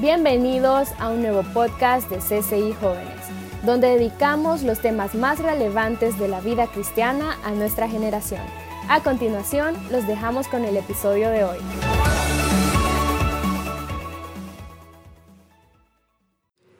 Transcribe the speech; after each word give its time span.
Bienvenidos 0.00 0.88
a 0.98 1.10
un 1.10 1.20
nuevo 1.20 1.42
podcast 1.52 2.08
de 2.08 2.20
CCI 2.20 2.72
Jóvenes, 2.72 3.20
donde 3.66 3.88
dedicamos 3.88 4.62
los 4.62 4.80
temas 4.80 5.14
más 5.14 5.40
relevantes 5.40 6.18
de 6.18 6.26
la 6.26 6.40
vida 6.40 6.68
cristiana 6.68 7.36
a 7.44 7.50
nuestra 7.50 7.86
generación. 7.86 8.40
A 8.88 9.02
continuación, 9.02 9.76
los 9.90 10.06
dejamos 10.06 10.48
con 10.48 10.64
el 10.64 10.78
episodio 10.78 11.28
de 11.28 11.44
hoy. 11.44 11.58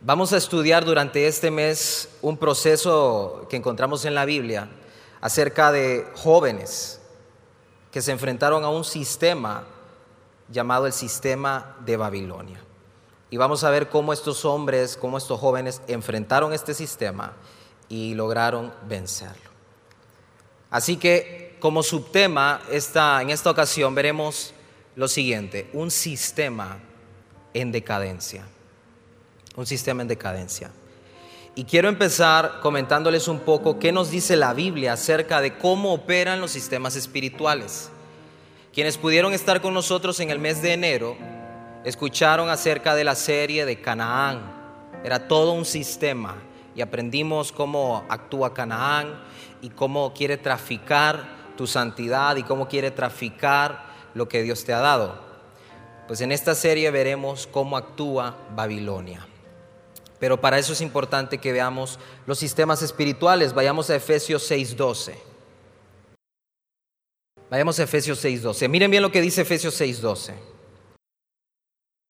Vamos 0.00 0.32
a 0.32 0.38
estudiar 0.38 0.86
durante 0.86 1.26
este 1.26 1.50
mes 1.50 2.08
un 2.22 2.38
proceso 2.38 3.46
que 3.50 3.56
encontramos 3.56 4.06
en 4.06 4.14
la 4.14 4.24
Biblia 4.24 4.70
acerca 5.20 5.70
de 5.72 6.06
jóvenes 6.14 7.02
que 7.92 8.00
se 8.00 8.12
enfrentaron 8.12 8.64
a 8.64 8.70
un 8.70 8.84
sistema 8.84 9.64
llamado 10.48 10.86
el 10.86 10.94
sistema 10.94 11.76
de 11.84 11.98
Babilonia. 11.98 12.69
Y 13.30 13.36
vamos 13.36 13.62
a 13.62 13.70
ver 13.70 13.88
cómo 13.88 14.12
estos 14.12 14.44
hombres, 14.44 14.96
cómo 14.96 15.16
estos 15.16 15.38
jóvenes 15.38 15.80
enfrentaron 15.86 16.52
este 16.52 16.74
sistema 16.74 17.32
y 17.88 18.14
lograron 18.14 18.72
vencerlo. 18.88 19.50
Así 20.70 20.96
que 20.96 21.56
como 21.60 21.82
subtema 21.82 22.62
esta, 22.70 23.22
en 23.22 23.30
esta 23.30 23.50
ocasión 23.50 23.94
veremos 23.94 24.52
lo 24.96 25.06
siguiente, 25.06 25.70
un 25.72 25.90
sistema 25.90 26.78
en 27.54 27.70
decadencia. 27.70 28.44
Un 29.56 29.66
sistema 29.66 30.02
en 30.02 30.08
decadencia. 30.08 30.70
Y 31.54 31.64
quiero 31.64 31.88
empezar 31.88 32.60
comentándoles 32.62 33.28
un 33.28 33.40
poco 33.40 33.78
qué 33.78 33.92
nos 33.92 34.10
dice 34.10 34.36
la 34.36 34.54
Biblia 34.54 34.92
acerca 34.94 35.40
de 35.40 35.58
cómo 35.58 35.92
operan 35.92 36.40
los 36.40 36.52
sistemas 36.52 36.96
espirituales. 36.96 37.90
Quienes 38.72 38.98
pudieron 38.98 39.32
estar 39.32 39.60
con 39.60 39.74
nosotros 39.74 40.20
en 40.20 40.30
el 40.30 40.38
mes 40.38 40.62
de 40.62 40.72
enero 40.72 41.16
escucharon 41.84 42.48
acerca 42.50 42.94
de 42.94 43.04
la 43.04 43.14
serie 43.14 43.64
de 43.64 43.80
Canaán. 43.80 44.58
Era 45.02 45.28
todo 45.28 45.52
un 45.52 45.64
sistema 45.64 46.36
y 46.74 46.82
aprendimos 46.82 47.52
cómo 47.52 48.04
actúa 48.08 48.54
Canaán 48.54 49.22
y 49.62 49.70
cómo 49.70 50.12
quiere 50.12 50.36
traficar 50.36 51.54
tu 51.56 51.66
santidad 51.66 52.36
y 52.36 52.42
cómo 52.42 52.68
quiere 52.68 52.90
traficar 52.90 53.84
lo 54.14 54.28
que 54.28 54.42
Dios 54.42 54.64
te 54.64 54.72
ha 54.72 54.80
dado. 54.80 55.18
Pues 56.06 56.20
en 56.20 56.32
esta 56.32 56.54
serie 56.54 56.90
veremos 56.90 57.46
cómo 57.46 57.76
actúa 57.76 58.36
Babilonia. 58.54 59.26
Pero 60.18 60.40
para 60.40 60.58
eso 60.58 60.74
es 60.74 60.82
importante 60.82 61.38
que 61.38 61.52
veamos 61.52 61.98
los 62.26 62.38
sistemas 62.38 62.82
espirituales. 62.82 63.54
Vayamos 63.54 63.88
a 63.88 63.96
Efesios 63.96 64.42
6:12. 64.50 65.14
Vayamos 67.48 67.78
a 67.78 67.84
Efesios 67.84 68.22
6:12. 68.22 68.68
Miren 68.68 68.90
bien 68.90 69.02
lo 69.02 69.10
que 69.10 69.22
dice 69.22 69.42
Efesios 69.42 69.74
6:12. 69.80 70.49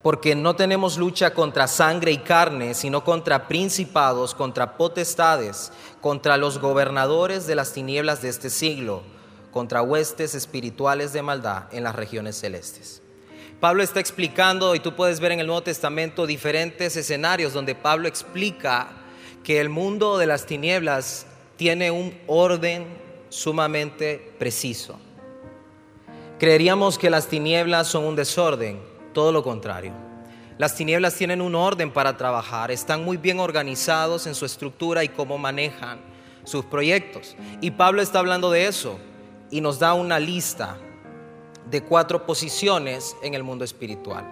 Porque 0.02 0.34
no 0.34 0.56
tenemos 0.56 0.96
lucha 0.96 1.34
contra 1.34 1.66
sangre 1.66 2.10
y 2.10 2.18
carne, 2.18 2.72
sino 2.72 3.04
contra 3.04 3.48
principados, 3.48 4.34
contra 4.34 4.78
potestades, 4.78 5.72
contra 6.00 6.38
los 6.38 6.58
gobernadores 6.58 7.46
de 7.46 7.54
las 7.54 7.74
tinieblas 7.74 8.22
de 8.22 8.30
este 8.30 8.48
siglo, 8.48 9.02
contra 9.52 9.82
huestes 9.82 10.34
espirituales 10.34 11.12
de 11.12 11.20
maldad 11.20 11.64
en 11.72 11.84
las 11.84 11.94
regiones 11.94 12.36
celestes. 12.36 13.02
Pablo 13.60 13.82
está 13.82 14.00
explicando, 14.00 14.74
y 14.74 14.80
tú 14.80 14.96
puedes 14.96 15.20
ver 15.20 15.32
en 15.32 15.40
el 15.40 15.46
Nuevo 15.46 15.64
Testamento 15.64 16.26
diferentes 16.26 16.96
escenarios 16.96 17.52
donde 17.52 17.74
Pablo 17.74 18.08
explica 18.08 18.88
que 19.44 19.60
el 19.60 19.68
mundo 19.68 20.16
de 20.16 20.26
las 20.26 20.46
tinieblas 20.46 21.26
tiene 21.58 21.90
un 21.90 22.18
orden 22.26 22.86
sumamente 23.28 24.32
preciso. 24.38 24.98
Creeríamos 26.38 26.96
que 26.96 27.10
las 27.10 27.26
tinieblas 27.26 27.86
son 27.86 28.06
un 28.06 28.16
desorden, 28.16 28.89
todo 29.12 29.32
lo 29.32 29.42
contrario. 29.42 29.92
Las 30.58 30.74
tinieblas 30.74 31.14
tienen 31.14 31.40
un 31.40 31.54
orden 31.54 31.90
para 31.90 32.16
trabajar, 32.16 32.70
están 32.70 33.02
muy 33.02 33.16
bien 33.16 33.40
organizados 33.40 34.26
en 34.26 34.34
su 34.34 34.44
estructura 34.44 35.02
y 35.04 35.08
cómo 35.08 35.38
manejan 35.38 36.00
sus 36.44 36.64
proyectos. 36.66 37.34
Y 37.60 37.70
Pablo 37.70 38.02
está 38.02 38.18
hablando 38.18 38.50
de 38.50 38.66
eso 38.66 38.98
y 39.50 39.60
nos 39.60 39.78
da 39.78 39.94
una 39.94 40.18
lista 40.18 40.76
de 41.70 41.82
cuatro 41.82 42.26
posiciones 42.26 43.16
en 43.22 43.34
el 43.34 43.42
mundo 43.42 43.64
espiritual. 43.64 44.24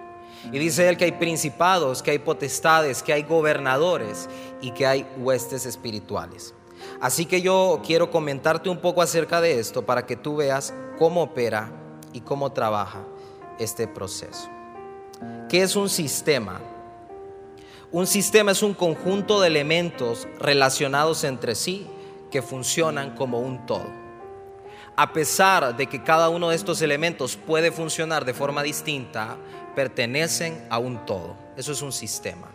Y 0.51 0.59
dice 0.59 0.87
él 0.87 0.97
que 0.97 1.05
hay 1.05 1.13
principados, 1.13 2.03
que 2.03 2.11
hay 2.11 2.19
potestades, 2.19 3.01
que 3.01 3.13
hay 3.13 3.23
gobernadores 3.23 4.29
y 4.61 4.71
que 4.71 4.85
hay 4.85 5.07
huestes 5.17 5.65
espirituales. 5.65 6.53
Así 7.01 7.25
que 7.25 7.41
yo 7.41 7.81
quiero 7.85 8.11
comentarte 8.11 8.69
un 8.69 8.77
poco 8.77 9.01
acerca 9.01 9.41
de 9.41 9.59
esto 9.59 9.85
para 9.85 10.05
que 10.05 10.15
tú 10.15 10.37
veas 10.37 10.73
cómo 10.97 11.23
opera 11.23 11.71
y 12.13 12.21
cómo 12.21 12.51
trabaja 12.51 13.03
este 13.57 13.87
proceso. 13.87 14.58
¿Qué 15.49 15.63
es 15.63 15.75
un 15.75 15.89
sistema? 15.89 16.61
Un 17.91 18.05
sistema 18.05 18.51
es 18.51 18.61
un 18.61 18.73
conjunto 18.73 19.41
de 19.41 19.47
elementos 19.47 20.27
relacionados 20.39 21.23
entre 21.23 21.55
sí 21.55 21.87
que 22.29 22.41
funcionan 22.41 23.15
como 23.15 23.39
un 23.39 23.65
todo. 23.65 23.87
A 24.95 25.11
pesar 25.13 25.75
de 25.75 25.87
que 25.87 26.03
cada 26.03 26.29
uno 26.29 26.49
de 26.49 26.55
estos 26.55 26.81
elementos 26.81 27.35
puede 27.35 27.71
funcionar 27.71 28.25
de 28.25 28.33
forma 28.33 28.61
distinta, 28.61 29.37
pertenecen 29.75 30.67
a 30.69 30.77
un 30.77 31.05
todo. 31.05 31.35
Eso 31.57 31.71
es 31.71 31.81
un 31.81 31.91
sistema. 31.91 32.49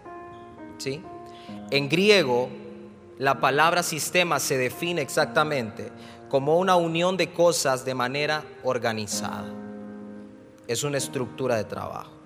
¿Sí? 0.78 1.02
En 1.70 1.88
griego, 1.88 2.48
la 3.18 3.40
palabra 3.40 3.82
sistema 3.82 4.38
se 4.38 4.58
define 4.58 5.00
exactamente 5.00 5.90
como 6.28 6.58
una 6.58 6.76
unión 6.76 7.16
de 7.16 7.32
cosas 7.32 7.84
de 7.84 7.94
manera 7.94 8.44
organizada. 8.62 9.52
Es 10.68 10.84
una 10.84 10.98
estructura 10.98 11.56
de 11.56 11.64
trabajo. 11.64 12.23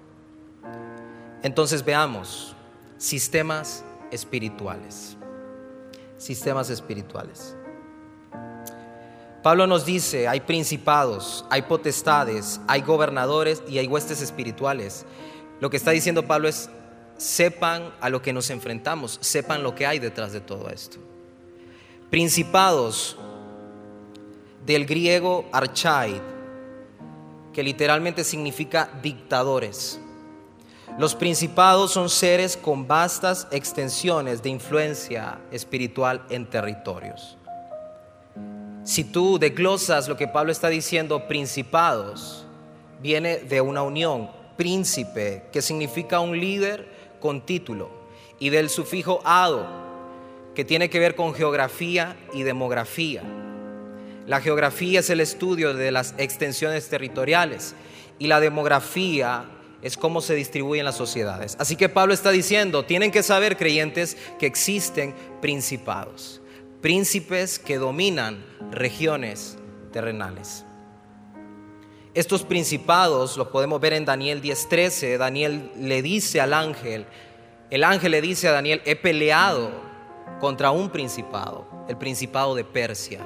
Entonces 1.42 1.84
veamos, 1.84 2.54
sistemas 2.96 3.84
espirituales. 4.10 5.16
Sistemas 6.16 6.70
espirituales. 6.70 7.54
Pablo 9.42 9.66
nos 9.66 9.86
dice, 9.86 10.26
hay 10.26 10.40
principados, 10.40 11.44
hay 11.48 11.62
potestades, 11.62 12.60
hay 12.66 12.82
gobernadores 12.82 13.62
y 13.68 13.78
hay 13.78 13.86
huestes 13.86 14.20
espirituales. 14.20 15.06
Lo 15.60 15.70
que 15.70 15.76
está 15.76 15.92
diciendo 15.92 16.26
Pablo 16.26 16.48
es, 16.48 16.68
sepan 17.16 17.94
a 18.00 18.10
lo 18.10 18.20
que 18.20 18.32
nos 18.32 18.50
enfrentamos, 18.50 19.18
sepan 19.20 19.62
lo 19.62 19.74
que 19.74 19.86
hay 19.86 20.00
detrás 20.00 20.32
de 20.32 20.40
todo 20.40 20.68
esto. 20.70 20.98
Principados 22.10 23.16
del 24.66 24.86
griego 24.86 25.48
archaid, 25.52 26.20
que 27.52 27.62
literalmente 27.62 28.24
significa 28.24 28.90
dictadores. 29.02 30.00
Los 30.96 31.14
principados 31.14 31.92
son 31.92 32.08
seres 32.08 32.56
con 32.56 32.86
vastas 32.86 33.46
extensiones 33.50 34.42
de 34.42 34.48
influencia 34.48 35.38
espiritual 35.50 36.24
en 36.30 36.46
territorios. 36.46 37.36
Si 38.84 39.04
tú 39.04 39.38
desglosas 39.38 40.08
lo 40.08 40.16
que 40.16 40.28
Pablo 40.28 40.50
está 40.50 40.68
diciendo, 40.68 41.28
principados, 41.28 42.46
viene 43.02 43.36
de 43.36 43.60
una 43.60 43.82
unión, 43.82 44.30
príncipe, 44.56 45.44
que 45.52 45.62
significa 45.62 46.20
un 46.20 46.40
líder 46.40 46.88
con 47.20 47.44
título, 47.44 47.90
y 48.38 48.50
del 48.50 48.70
sufijo 48.70 49.20
ado, 49.24 49.66
que 50.54 50.64
tiene 50.64 50.90
que 50.90 50.98
ver 50.98 51.14
con 51.14 51.34
geografía 51.34 52.16
y 52.32 52.42
demografía. 52.42 53.22
La 54.26 54.40
geografía 54.40 55.00
es 55.00 55.10
el 55.10 55.20
estudio 55.20 55.74
de 55.74 55.92
las 55.92 56.14
extensiones 56.18 56.88
territoriales 56.88 57.74
y 58.18 58.26
la 58.26 58.40
demografía 58.40 59.44
es 59.82 59.96
cómo 59.96 60.20
se 60.20 60.34
distribuyen 60.34 60.84
las 60.84 60.96
sociedades. 60.96 61.56
Así 61.58 61.76
que 61.76 61.88
Pablo 61.88 62.14
está 62.14 62.30
diciendo, 62.30 62.84
tienen 62.84 63.10
que 63.10 63.22
saber 63.22 63.56
creyentes 63.56 64.16
que 64.38 64.46
existen 64.46 65.14
principados, 65.40 66.40
príncipes 66.80 67.58
que 67.58 67.78
dominan 67.78 68.44
regiones 68.70 69.56
terrenales. 69.92 70.64
Estos 72.14 72.42
principados 72.42 73.36
los 73.36 73.48
podemos 73.48 73.80
ver 73.80 73.92
en 73.92 74.04
Daniel 74.04 74.42
10:13. 74.42 75.18
Daniel 75.18 75.70
le 75.76 76.02
dice 76.02 76.40
al 76.40 76.52
ángel, 76.52 77.06
el 77.70 77.84
ángel 77.84 78.12
le 78.12 78.20
dice 78.20 78.48
a 78.48 78.52
Daniel, 78.52 78.82
he 78.84 78.96
peleado 78.96 79.70
contra 80.40 80.70
un 80.70 80.90
principado, 80.90 81.68
el 81.88 81.96
principado 81.96 82.54
de 82.54 82.64
Persia 82.64 83.20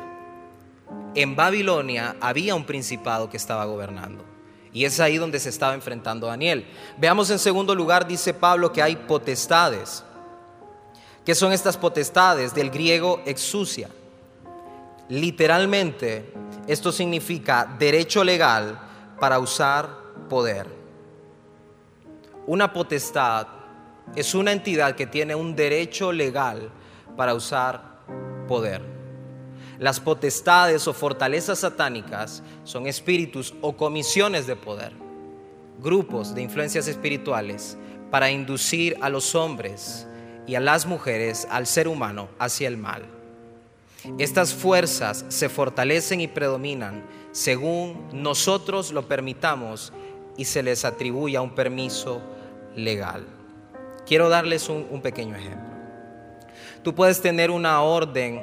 en 1.14 1.36
Babilonia 1.36 2.16
había 2.20 2.54
un 2.54 2.64
principado 2.64 3.28
que 3.28 3.36
estaba 3.36 3.64
gobernando. 3.66 4.24
Y 4.72 4.84
es 4.84 5.00
ahí 5.00 5.18
donde 5.18 5.38
se 5.38 5.50
estaba 5.50 5.74
enfrentando 5.74 6.26
Daniel. 6.26 6.66
Veamos 6.96 7.30
en 7.30 7.38
segundo 7.38 7.74
lugar, 7.74 8.06
dice 8.06 8.32
Pablo, 8.32 8.72
que 8.72 8.82
hay 8.82 8.96
potestades. 8.96 10.02
¿Qué 11.24 11.34
son 11.34 11.52
estas 11.52 11.76
potestades? 11.76 12.54
Del 12.54 12.70
griego 12.70 13.20
exusia. 13.26 13.88
Literalmente, 15.08 16.32
esto 16.66 16.90
significa 16.90 17.76
derecho 17.78 18.24
legal 18.24 18.80
para 19.20 19.38
usar 19.38 19.88
poder. 20.28 20.66
Una 22.46 22.72
potestad 22.72 23.46
es 24.16 24.34
una 24.34 24.52
entidad 24.52 24.96
que 24.96 25.06
tiene 25.06 25.34
un 25.34 25.54
derecho 25.54 26.12
legal 26.12 26.70
para 27.16 27.34
usar 27.34 28.00
poder. 28.48 28.91
Las 29.78 30.00
potestades 30.00 30.86
o 30.86 30.92
fortalezas 30.92 31.60
satánicas 31.60 32.42
son 32.64 32.86
espíritus 32.86 33.54
o 33.60 33.76
comisiones 33.76 34.46
de 34.46 34.56
poder. 34.56 34.92
grupos 35.82 36.32
de 36.34 36.42
influencias 36.42 36.86
espirituales 36.86 37.76
para 38.10 38.30
inducir 38.30 38.96
a 39.00 39.08
los 39.08 39.34
hombres 39.34 40.06
y 40.46 40.54
a 40.54 40.60
las 40.60 40.86
mujeres, 40.86 41.48
al 41.50 41.66
ser 41.66 41.88
humano, 41.88 42.28
hacia 42.38 42.68
el 42.68 42.76
mal. 42.76 43.02
Estas 44.18 44.54
fuerzas 44.54 45.24
se 45.28 45.48
fortalecen 45.48 46.20
y 46.20 46.28
predominan 46.28 47.02
según 47.32 48.08
nosotros 48.12 48.92
lo 48.92 49.08
permitamos 49.08 49.92
y 50.36 50.44
se 50.44 50.62
les 50.62 50.84
atribuya 50.84 51.40
un 51.40 51.54
permiso 51.54 52.20
legal. 52.76 53.26
Quiero 54.06 54.28
darles 54.28 54.68
un, 54.68 55.00
pequeño 55.02 55.36
ejemplo. 55.36 55.72
Tú 56.82 56.94
puedes 56.94 57.22
tener 57.22 57.50
una 57.50 57.80
orden 57.82 58.42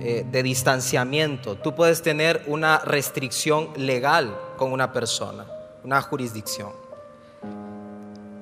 eh, 0.00 0.26
de 0.30 0.42
distanciamiento, 0.42 1.56
tú 1.56 1.74
puedes 1.74 2.02
tener 2.02 2.42
una 2.46 2.78
restricción 2.80 3.70
legal 3.76 4.36
con 4.56 4.72
una 4.72 4.92
persona, 4.92 5.46
una 5.84 6.02
jurisdicción. 6.02 6.72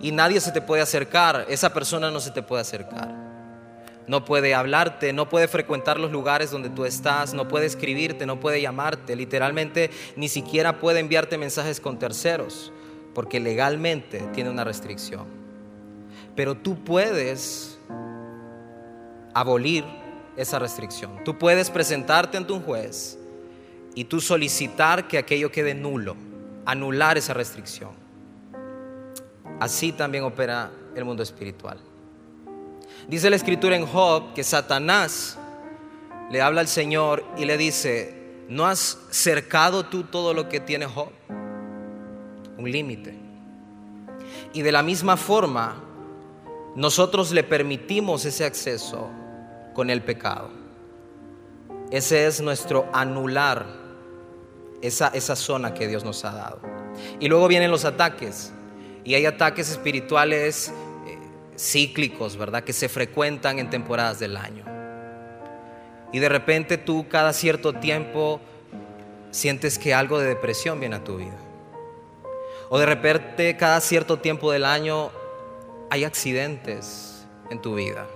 Y 0.01 0.13
nadie 0.13 0.41
se 0.41 0.53
te 0.53 0.63
puede 0.63 0.81
acercar, 0.81 1.45
esa 1.49 1.75
persona 1.75 2.11
no 2.11 2.21
se 2.21 2.31
te 2.31 2.43
puede 2.43 2.63
acercar. 2.63 3.15
No 4.07 4.25
puede 4.25 4.55
hablarte, 4.55 5.13
no 5.13 5.29
puede 5.29 5.47
frecuentar 5.47 6.01
los 6.01 6.11
lugares 6.11 6.51
donde 6.51 6.71
tú 6.71 6.85
estás, 6.85 7.35
no 7.35 7.47
puede 7.47 7.67
escribirte, 7.67 8.27
no 8.27 8.41
puede 8.41 8.61
llamarte, 8.61 9.15
literalmente 9.15 9.91
ni 10.17 10.29
siquiera 10.29 10.79
puede 10.81 11.01
enviarte 11.01 11.37
mensajes 11.37 11.79
con 11.79 11.99
terceros, 11.99 12.73
porque 13.15 13.39
legalmente 13.39 14.21
tiene 14.33 14.51
una 14.51 14.65
restricción. 14.65 15.27
Pero 16.35 16.57
tú 16.57 16.83
puedes 16.83 17.79
abolir 19.35 19.85
esa 20.41 20.59
restricción. 20.59 21.23
Tú 21.25 21.37
puedes 21.37 21.71
presentarte 21.71 22.37
ante 22.37 22.53
un 22.53 22.63
juez 22.63 23.19
y 23.95 24.05
tú 24.05 24.21
solicitar 24.21 25.07
que 25.07 25.19
aquello 25.19 25.53
quede 25.53 25.75
nulo, 25.75 26.17
anular 26.65 27.19
esa 27.19 27.35
restricción. 27.35 27.91
Así 29.59 29.93
también 29.93 30.25
opera 30.25 30.71
el 30.95 31.05
mundo 31.05 31.23
espiritual. 31.23 31.79
Dice 33.07 33.29
la 33.29 33.37
escritura 33.37 33.77
en 33.77 33.87
Job 33.87 34.33
que 34.35 34.43
Satanás 34.43 35.39
le 36.31 36.41
habla 36.41 36.63
al 36.63 36.69
Señor 36.69 37.25
y 37.37 37.45
le 37.45 37.59
dice, 37.59 38.45
¿no 38.49 38.67
has 38.67 38.99
cercado 39.11 39.85
tú 39.85 40.05
todo 40.05 40.33
lo 40.33 40.49
que 40.49 40.61
tiene 40.61 40.87
Job? 40.87 41.11
Un 42.57 42.71
límite. 42.71 43.19
Y 44.55 44.63
de 44.63 44.73
la 44.73 44.83
misma 44.83 45.17
forma, 45.17 45.85
nosotros 46.77 47.33
le 47.33 47.43
permitimos 47.43 48.25
ese 48.25 48.45
acceso 48.45 49.11
con 49.75 49.91
el 49.91 50.03
pecado. 50.03 50.51
Ese 51.91 52.27
es 52.27 52.41
nuestro 52.41 52.89
anular 52.93 53.67
esa, 54.81 55.09
esa 55.09 55.37
zona 55.37 55.75
que 55.75 55.89
Dios 55.89 56.05
nos 56.05 56.25
ha 56.25 56.33
dado. 56.33 56.61
Y 57.19 57.29
luego 57.29 57.49
vienen 57.49 57.71
los 57.71 57.85
ataques. 57.85 58.53
Y 59.05 59.15
hay 59.15 59.27
ataques 59.27 59.71
espirituales 59.71 60.73
eh, 61.07 61.19
cíclicos, 61.59 62.37
¿verdad? 62.37 62.63
Que 62.63 62.73
se 62.73 62.89
frecuentan 62.89 63.59
en 63.59 63.71
temporadas 63.71 64.19
del 64.19 64.37
año. 64.37 64.65
Y 66.13 66.19
de 66.19 66.29
repente 66.29 66.79
tú 66.79 67.07
cada 67.09 67.33
cierto 67.33 67.73
tiempo 67.73 68.41
sientes 69.31 69.79
que 69.79 69.95
algo 69.95 70.19
de 70.19 70.29
depresión 70.29 70.81
viene 70.81 70.97
a 70.97 71.05
tu 71.05 71.17
vida. 71.17 71.39
O 72.69 72.79
de 72.79 72.87
repente 72.87 73.57
cada 73.57 73.81
cierto 73.81 74.19
tiempo 74.19 74.53
del 74.53 74.65
año 74.65 75.11
hay 75.91 76.05
accidentes 76.05 77.27
en 77.51 77.61
tu 77.61 77.75
vida 77.75 78.07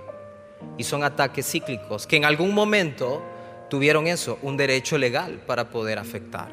y 0.77 0.83
son 0.83 1.03
ataques 1.03 1.49
cíclicos 1.49 2.07
que 2.07 2.17
en 2.17 2.25
algún 2.25 2.53
momento 2.53 3.21
tuvieron 3.69 4.07
eso, 4.07 4.37
un 4.41 4.57
derecho 4.57 4.97
legal 4.97 5.41
para 5.45 5.69
poder 5.69 5.99
afectar. 5.99 6.49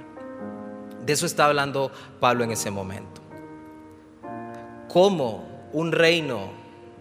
De 1.04 1.12
eso 1.12 1.26
está 1.26 1.46
hablando 1.46 1.90
Pablo 2.20 2.44
en 2.44 2.52
ese 2.52 2.70
momento. 2.70 3.20
¿Cómo 4.88 5.68
un 5.72 5.92
reino 5.92 6.50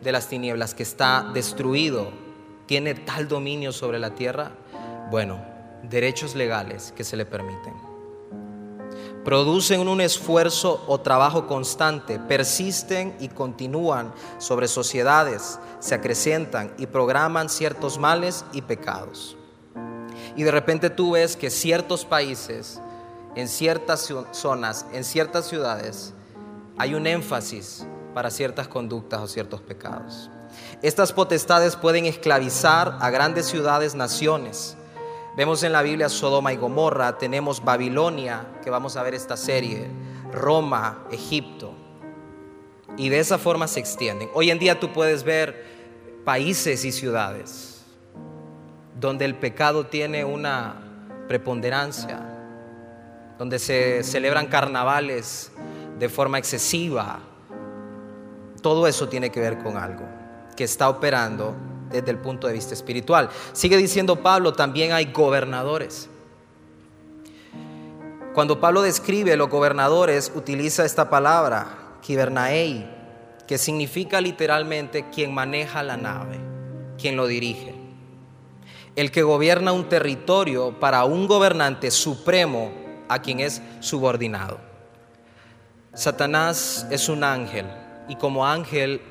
de 0.01 0.11
las 0.11 0.27
tinieblas 0.27 0.73
que 0.73 0.83
está 0.83 1.29
destruido 1.33 2.11
tiene 2.65 2.95
tal 2.95 3.27
dominio 3.27 3.71
sobre 3.71 3.99
la 3.99 4.15
tierra? 4.15 4.51
Bueno, 5.11 5.43
derechos 5.83 6.35
legales 6.35 6.93
que 6.95 7.03
se 7.03 7.17
le 7.17 7.25
permiten 7.25 7.90
producen 9.23 9.87
un 9.87 10.01
esfuerzo 10.01 10.83
o 10.87 10.99
trabajo 10.99 11.47
constante, 11.47 12.19
persisten 12.19 13.15
y 13.19 13.29
continúan 13.29 14.13
sobre 14.39 14.67
sociedades, 14.67 15.59
se 15.79 15.95
acrecientan 15.95 16.73
y 16.77 16.87
programan 16.87 17.49
ciertos 17.49 17.99
males 17.99 18.45
y 18.53 18.63
pecados. 18.63 19.37
Y 20.35 20.43
de 20.43 20.51
repente 20.51 20.89
tú 20.89 21.11
ves 21.11 21.35
que 21.35 21.49
ciertos 21.49 22.05
países, 22.05 22.81
en 23.35 23.47
ciertas 23.47 24.11
zonas, 24.31 24.85
en 24.93 25.03
ciertas 25.03 25.47
ciudades, 25.47 26.13
hay 26.77 26.95
un 26.95 27.05
énfasis 27.05 27.85
para 28.13 28.31
ciertas 28.31 28.67
conductas 28.67 29.21
o 29.21 29.27
ciertos 29.27 29.61
pecados. 29.61 30.29
Estas 30.81 31.13
potestades 31.13 31.75
pueden 31.75 32.05
esclavizar 32.05 32.97
a 32.99 33.09
grandes 33.09 33.45
ciudades, 33.45 33.95
naciones, 33.95 34.75
Vemos 35.35 35.63
en 35.63 35.71
la 35.71 35.81
Biblia 35.81 36.09
Sodoma 36.09 36.51
y 36.51 36.57
Gomorra, 36.57 37.17
tenemos 37.17 37.63
Babilonia, 37.63 38.47
que 38.63 38.69
vamos 38.69 38.97
a 38.97 39.03
ver 39.03 39.13
esta 39.13 39.37
serie, 39.37 39.87
Roma, 40.33 41.05
Egipto. 41.09 41.73
Y 42.97 43.07
de 43.07 43.19
esa 43.19 43.37
forma 43.37 43.67
se 43.67 43.79
extienden. 43.79 44.29
Hoy 44.33 44.51
en 44.51 44.59
día 44.59 44.79
tú 44.79 44.91
puedes 44.91 45.23
ver 45.23 45.65
países 46.25 46.83
y 46.83 46.91
ciudades 46.91 47.71
donde 49.01 49.25
el 49.25 49.35
pecado 49.35 49.87
tiene 49.87 50.23
una 50.23 50.75
preponderancia, 51.27 52.19
donde 53.39 53.57
se 53.57 54.03
celebran 54.03 54.45
carnavales 54.45 55.51
de 55.97 56.07
forma 56.07 56.37
excesiva. 56.37 57.19
Todo 58.61 58.85
eso 58.85 59.09
tiene 59.09 59.31
que 59.31 59.39
ver 59.39 59.57
con 59.57 59.75
algo 59.75 60.05
que 60.55 60.65
está 60.65 60.87
operando 60.87 61.55
desde 61.91 62.11
el 62.11 62.17
punto 62.17 62.47
de 62.47 62.53
vista 62.53 62.73
espiritual. 62.73 63.29
Sigue 63.53 63.77
diciendo 63.77 64.17
Pablo, 64.17 64.53
también 64.53 64.91
hay 64.91 65.05
gobernadores. 65.05 66.09
Cuando 68.33 68.61
Pablo 68.61 68.81
describe 68.81 69.35
los 69.35 69.49
gobernadores, 69.49 70.31
utiliza 70.33 70.85
esta 70.85 71.09
palabra, 71.09 71.97
kibernaei, 72.01 72.89
que 73.45 73.57
significa 73.57 74.21
literalmente 74.21 75.09
quien 75.09 75.33
maneja 75.33 75.83
la 75.83 75.97
nave, 75.97 76.39
quien 76.97 77.17
lo 77.17 77.27
dirige. 77.27 77.75
El 78.95 79.11
que 79.11 79.23
gobierna 79.23 79.73
un 79.73 79.89
territorio 79.89 80.79
para 80.79 81.03
un 81.03 81.27
gobernante 81.27 81.91
supremo 81.91 82.71
a 83.09 83.21
quien 83.21 83.41
es 83.41 83.61
subordinado. 83.81 84.59
Satanás 85.93 86.87
es 86.89 87.09
un 87.09 87.25
ángel 87.25 87.65
y 88.07 88.15
como 88.15 88.47
ángel 88.47 89.01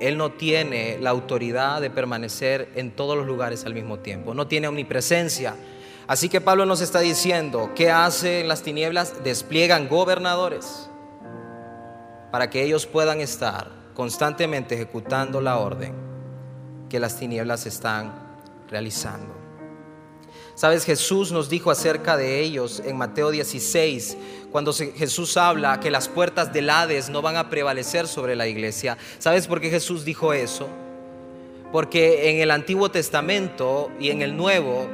él 0.00 0.16
no 0.16 0.32
tiene 0.32 0.98
la 1.00 1.10
autoridad 1.10 1.80
de 1.80 1.90
permanecer 1.90 2.68
en 2.74 2.90
todos 2.90 3.16
los 3.16 3.26
lugares 3.26 3.64
al 3.64 3.74
mismo 3.74 3.98
tiempo, 3.98 4.34
no 4.34 4.46
tiene 4.46 4.68
omnipresencia. 4.68 5.56
Así 6.06 6.28
que 6.28 6.40
Pablo 6.40 6.66
nos 6.66 6.80
está 6.80 7.00
diciendo, 7.00 7.70
¿qué 7.74 7.90
hacen 7.90 8.46
las 8.46 8.62
tinieblas? 8.62 9.24
Despliegan 9.24 9.88
gobernadores 9.88 10.90
para 12.30 12.50
que 12.50 12.62
ellos 12.62 12.86
puedan 12.86 13.20
estar 13.20 13.70
constantemente 13.94 14.74
ejecutando 14.74 15.40
la 15.40 15.58
orden 15.58 15.94
que 16.90 17.00
las 17.00 17.16
tinieblas 17.16 17.64
están 17.66 18.12
realizando. 18.68 19.33
Sabes, 20.56 20.84
Jesús 20.84 21.32
nos 21.32 21.48
dijo 21.48 21.72
acerca 21.72 22.16
de 22.16 22.40
ellos 22.40 22.80
en 22.84 22.96
Mateo 22.96 23.32
16, 23.32 24.16
cuando 24.52 24.72
Jesús 24.72 25.36
habla 25.36 25.80
que 25.80 25.90
las 25.90 26.08
puertas 26.08 26.52
del 26.52 26.70
Hades 26.70 27.10
no 27.10 27.22
van 27.22 27.36
a 27.36 27.50
prevalecer 27.50 28.06
sobre 28.06 28.36
la 28.36 28.46
iglesia. 28.46 28.96
¿Sabes 29.18 29.48
por 29.48 29.60
qué 29.60 29.68
Jesús 29.68 30.04
dijo 30.04 30.32
eso? 30.32 30.68
Porque 31.72 32.30
en 32.30 32.40
el 32.40 32.52
Antiguo 32.52 32.88
Testamento 32.88 33.90
y 33.98 34.10
en 34.10 34.22
el 34.22 34.36
Nuevo, 34.36 34.88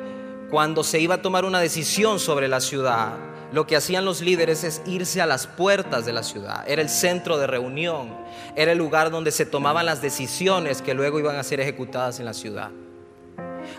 cuando 0.50 0.82
se 0.82 0.98
iba 0.98 1.16
a 1.16 1.22
tomar 1.22 1.44
una 1.44 1.60
decisión 1.60 2.18
sobre 2.20 2.48
la 2.48 2.60
ciudad, 2.60 3.12
lo 3.52 3.66
que 3.66 3.76
hacían 3.76 4.06
los 4.06 4.22
líderes 4.22 4.64
es 4.64 4.80
irse 4.86 5.20
a 5.20 5.26
las 5.26 5.46
puertas 5.46 6.06
de 6.06 6.14
la 6.14 6.22
ciudad. 6.22 6.64
Era 6.66 6.80
el 6.80 6.88
centro 6.88 7.36
de 7.36 7.46
reunión, 7.46 8.16
era 8.56 8.72
el 8.72 8.78
lugar 8.78 9.10
donde 9.10 9.30
se 9.30 9.44
tomaban 9.44 9.84
las 9.84 10.00
decisiones 10.00 10.80
que 10.80 10.94
luego 10.94 11.18
iban 11.18 11.36
a 11.36 11.42
ser 11.42 11.60
ejecutadas 11.60 12.18
en 12.18 12.24
la 12.24 12.32
ciudad. 12.32 12.70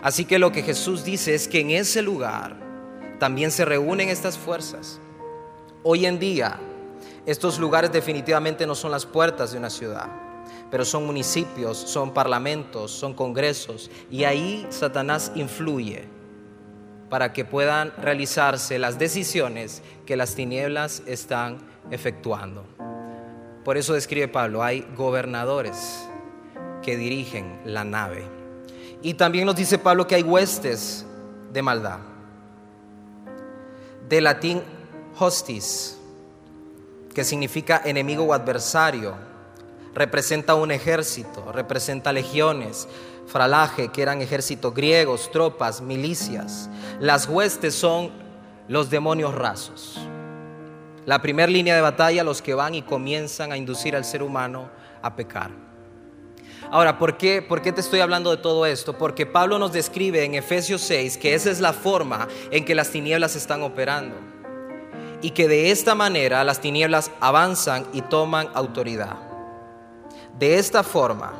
Así 0.02 0.24
que 0.24 0.40
lo 0.40 0.50
que 0.50 0.64
Jesús 0.64 1.04
dice 1.04 1.32
es 1.32 1.46
que 1.46 1.60
en 1.60 1.70
ese 1.70 2.02
lugar 2.02 2.56
también 3.20 3.52
se 3.52 3.64
reúnen 3.64 4.08
estas 4.08 4.36
fuerzas. 4.36 4.98
Hoy 5.84 6.06
en 6.06 6.18
día, 6.18 6.58
estos 7.24 7.60
lugares 7.60 7.92
definitivamente 7.92 8.66
no 8.66 8.74
son 8.74 8.90
las 8.90 9.06
puertas 9.06 9.52
de 9.52 9.58
una 9.58 9.70
ciudad, 9.70 10.08
pero 10.72 10.84
son 10.84 11.06
municipios, 11.06 11.78
son 11.78 12.12
parlamentos, 12.12 12.90
son 12.90 13.14
congresos, 13.14 13.92
y 14.10 14.24
ahí 14.24 14.66
Satanás 14.70 15.30
influye 15.36 16.04
para 17.08 17.32
que 17.32 17.44
puedan 17.44 17.92
realizarse 17.96 18.80
las 18.80 18.98
decisiones 18.98 19.82
que 20.04 20.16
las 20.16 20.34
tinieblas 20.34 21.04
están 21.06 21.58
efectuando. 21.92 22.64
Por 23.64 23.76
eso 23.76 23.94
describe 23.94 24.26
Pablo, 24.26 24.64
hay 24.64 24.84
gobernadores 24.96 26.08
que 26.82 26.96
dirigen 26.96 27.60
la 27.64 27.84
nave. 27.84 28.41
Y 29.02 29.14
también 29.14 29.46
nos 29.46 29.56
dice 29.56 29.78
Pablo 29.78 30.06
que 30.06 30.14
hay 30.14 30.22
huestes 30.22 31.04
de 31.52 31.62
maldad. 31.62 31.98
De 34.08 34.20
latín 34.20 34.62
hostis. 35.18 35.98
que 37.14 37.24
significa 37.24 37.82
enemigo 37.84 38.24
o 38.24 38.32
adversario, 38.32 39.14
representa 39.94 40.54
un 40.54 40.70
ejército, 40.70 41.52
representa 41.52 42.10
legiones, 42.10 42.88
fralaje, 43.26 43.88
que 43.88 44.00
eran 44.00 44.22
ejércitos 44.22 44.72
griegos, 44.72 45.30
tropas, 45.30 45.82
milicias. 45.82 46.70
Las 47.00 47.28
huestes 47.28 47.74
son 47.74 48.10
los 48.66 48.88
demonios 48.88 49.34
rasos. 49.34 49.98
La 51.04 51.20
primera 51.20 51.52
línea 51.52 51.74
de 51.74 51.82
batalla, 51.82 52.24
los 52.24 52.40
que 52.40 52.54
van 52.54 52.74
y 52.74 52.82
comienzan 52.82 53.52
a 53.52 53.58
inducir 53.58 53.94
al 53.94 54.06
ser 54.06 54.22
humano 54.22 54.70
a 55.02 55.14
pecar. 55.14 55.50
Ahora, 56.72 56.98
¿por 56.98 57.18
qué, 57.18 57.42
¿por 57.42 57.60
qué 57.60 57.70
te 57.70 57.82
estoy 57.82 58.00
hablando 58.00 58.30
de 58.30 58.38
todo 58.38 58.64
esto? 58.64 58.96
Porque 58.96 59.26
Pablo 59.26 59.58
nos 59.58 59.74
describe 59.74 60.24
en 60.24 60.34
Efesios 60.34 60.80
6 60.80 61.18
que 61.18 61.34
esa 61.34 61.50
es 61.50 61.60
la 61.60 61.74
forma 61.74 62.28
en 62.50 62.64
que 62.64 62.74
las 62.74 62.88
tinieblas 62.88 63.36
están 63.36 63.60
operando. 63.62 64.16
Y 65.20 65.32
que 65.32 65.48
de 65.48 65.70
esta 65.70 65.94
manera 65.94 66.42
las 66.44 66.62
tinieblas 66.62 67.10
avanzan 67.20 67.86
y 67.92 68.00
toman 68.00 68.48
autoridad. 68.54 69.18
De 70.38 70.58
esta 70.58 70.82
forma 70.82 71.34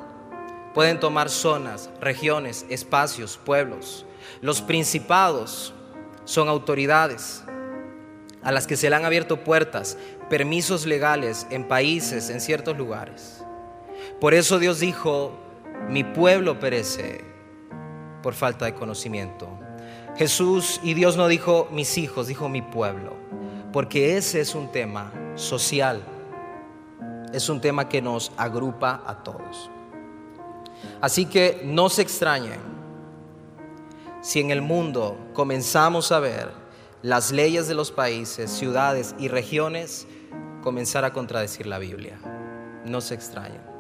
pueden 0.75 1.01
tomar 1.01 1.31
zonas, 1.31 1.89
regiones, 1.99 2.67
espacios, 2.69 3.41
pueblos. 3.43 4.05
Los 4.43 4.61
principados 4.61 5.73
son 6.27 6.51
autoridades 6.51 7.43
a 8.43 8.53
las 8.53 8.67
que 8.67 8.77
se 8.77 8.91
le 8.91 8.97
han 8.97 9.07
abierto 9.07 9.43
puertas, 9.45 9.97
permisos 10.29 10.85
legales 10.85 11.47
en 11.49 11.67
países, 11.67 12.29
en 12.29 12.43
ciertos 12.43 12.77
lugares. 12.77 13.42
Por 14.23 14.35
eso 14.35 14.61
Dios 14.61 14.79
dijo, 14.79 15.33
mi 15.89 16.05
pueblo 16.05 16.61
perece 16.61 17.25
por 18.23 18.35
falta 18.35 18.67
de 18.67 18.73
conocimiento. 18.73 19.49
Jesús 20.15 20.79
y 20.85 20.95
Dios 20.95 21.17
no 21.17 21.27
dijo 21.27 21.67
mis 21.73 21.99
hijos, 21.99 22.29
dijo 22.29 22.49
mi 22.49 22.63
pueblo, 22.63 23.15
porque 23.73 24.17
ese 24.17 24.41
es 24.41 24.55
un 24.55 24.71
tema 24.71 25.13
social, 25.35 26.05
es 27.33 27.49
un 27.49 27.61
tema 27.61 27.89
que 27.89 28.01
nos 28.01 28.31
agrupa 28.37 29.03
a 29.09 29.25
todos. 29.25 29.73
Así 31.01 31.27
que 31.27 31.61
no 31.65 31.89
se 31.89 32.03
extrañen 32.03 32.61
si 34.21 34.39
en 34.39 34.53
el 34.53 34.63
mundo 34.63 35.19
comenzamos 35.33 36.13
a 36.13 36.21
ver 36.21 36.53
las 37.03 37.33
leyes 37.33 37.67
de 37.67 37.75
los 37.75 37.91
países, 37.91 38.53
ciudades 38.53 39.17
y 39.19 39.27
regiones 39.27 40.07
comenzar 40.63 41.05
a 41.05 41.13
contradecir 41.13 41.67
la 41.67 41.81
Biblia. 41.81 42.21
No 42.87 43.01
se 43.01 43.15
extrañen. 43.15 43.72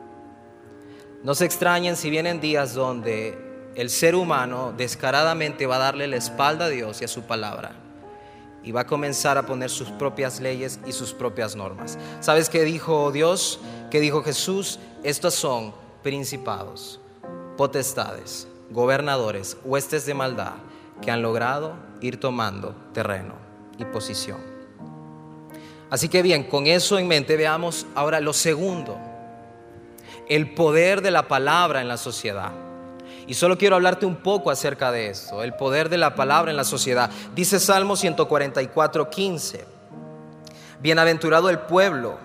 No 1.22 1.36
se 1.36 1.44
extrañen 1.44 1.96
si 1.96 2.10
vienen 2.10 2.40
días 2.40 2.74
donde 2.74 3.38
el 3.76 3.90
ser 3.90 4.16
humano 4.16 4.74
descaradamente 4.76 5.66
va 5.66 5.76
a 5.76 5.78
darle 5.78 6.08
la 6.08 6.16
espalda 6.16 6.64
a 6.64 6.68
Dios 6.68 7.00
y 7.00 7.04
a 7.04 7.08
su 7.08 7.22
palabra 7.22 7.76
y 8.64 8.72
va 8.72 8.80
a 8.80 8.86
comenzar 8.86 9.38
a 9.38 9.46
poner 9.46 9.70
sus 9.70 9.88
propias 9.90 10.40
leyes 10.40 10.80
y 10.84 10.90
sus 10.90 11.12
propias 11.12 11.54
normas. 11.54 11.96
¿Sabes 12.20 12.48
qué 12.48 12.64
dijo 12.64 13.12
Dios? 13.12 13.60
¿Qué 13.88 14.00
dijo 14.00 14.24
Jesús? 14.24 14.80
Estos 15.04 15.34
son 15.34 15.72
principados, 16.02 17.00
potestades, 17.56 18.48
gobernadores, 18.70 19.56
huestes 19.64 20.06
de 20.06 20.14
maldad 20.14 20.54
que 21.00 21.12
han 21.12 21.22
logrado 21.22 21.74
ir 22.00 22.18
tomando 22.18 22.74
terreno 22.92 23.34
y 23.78 23.84
posición. 23.84 24.40
Así 25.88 26.08
que 26.08 26.22
bien, 26.22 26.42
con 26.44 26.66
eso 26.66 26.98
en 26.98 27.06
mente 27.06 27.36
veamos 27.36 27.86
ahora 27.94 28.18
lo 28.18 28.32
segundo 28.32 28.98
el 30.28 30.54
poder 30.54 31.02
de 31.02 31.10
la 31.10 31.28
palabra 31.28 31.80
en 31.80 31.88
la 31.88 31.96
sociedad. 31.96 32.52
Y 33.26 33.34
solo 33.34 33.56
quiero 33.56 33.76
hablarte 33.76 34.06
un 34.06 34.16
poco 34.16 34.50
acerca 34.50 34.90
de 34.90 35.08
esto, 35.08 35.42
el 35.42 35.54
poder 35.54 35.88
de 35.88 35.98
la 35.98 36.14
palabra 36.14 36.50
en 36.50 36.56
la 36.56 36.64
sociedad. 36.64 37.10
Dice 37.34 37.60
Salmo 37.60 37.96
144, 37.96 39.10
15, 39.10 39.64
bienaventurado 40.80 41.48
el 41.48 41.60
pueblo 41.60 42.18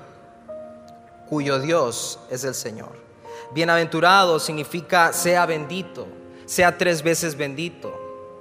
cuyo 1.29 1.59
Dios 1.59 2.19
es 2.29 2.43
el 2.43 2.55
Señor. 2.55 3.07
Bienaventurado 3.53 4.39
significa 4.39 5.13
sea 5.13 5.45
bendito, 5.45 6.07
sea 6.45 6.77
tres 6.77 7.03
veces 7.03 7.37
bendito, 7.37 7.93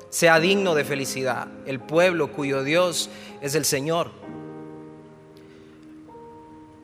sea 0.09 0.41
digno 0.41 0.75
de 0.75 0.85
felicidad. 0.85 1.49
El 1.67 1.81
pueblo 1.81 2.33
cuyo 2.33 2.63
Dios 2.63 3.11
es 3.41 3.55
el 3.55 3.65
Señor. 3.65 4.11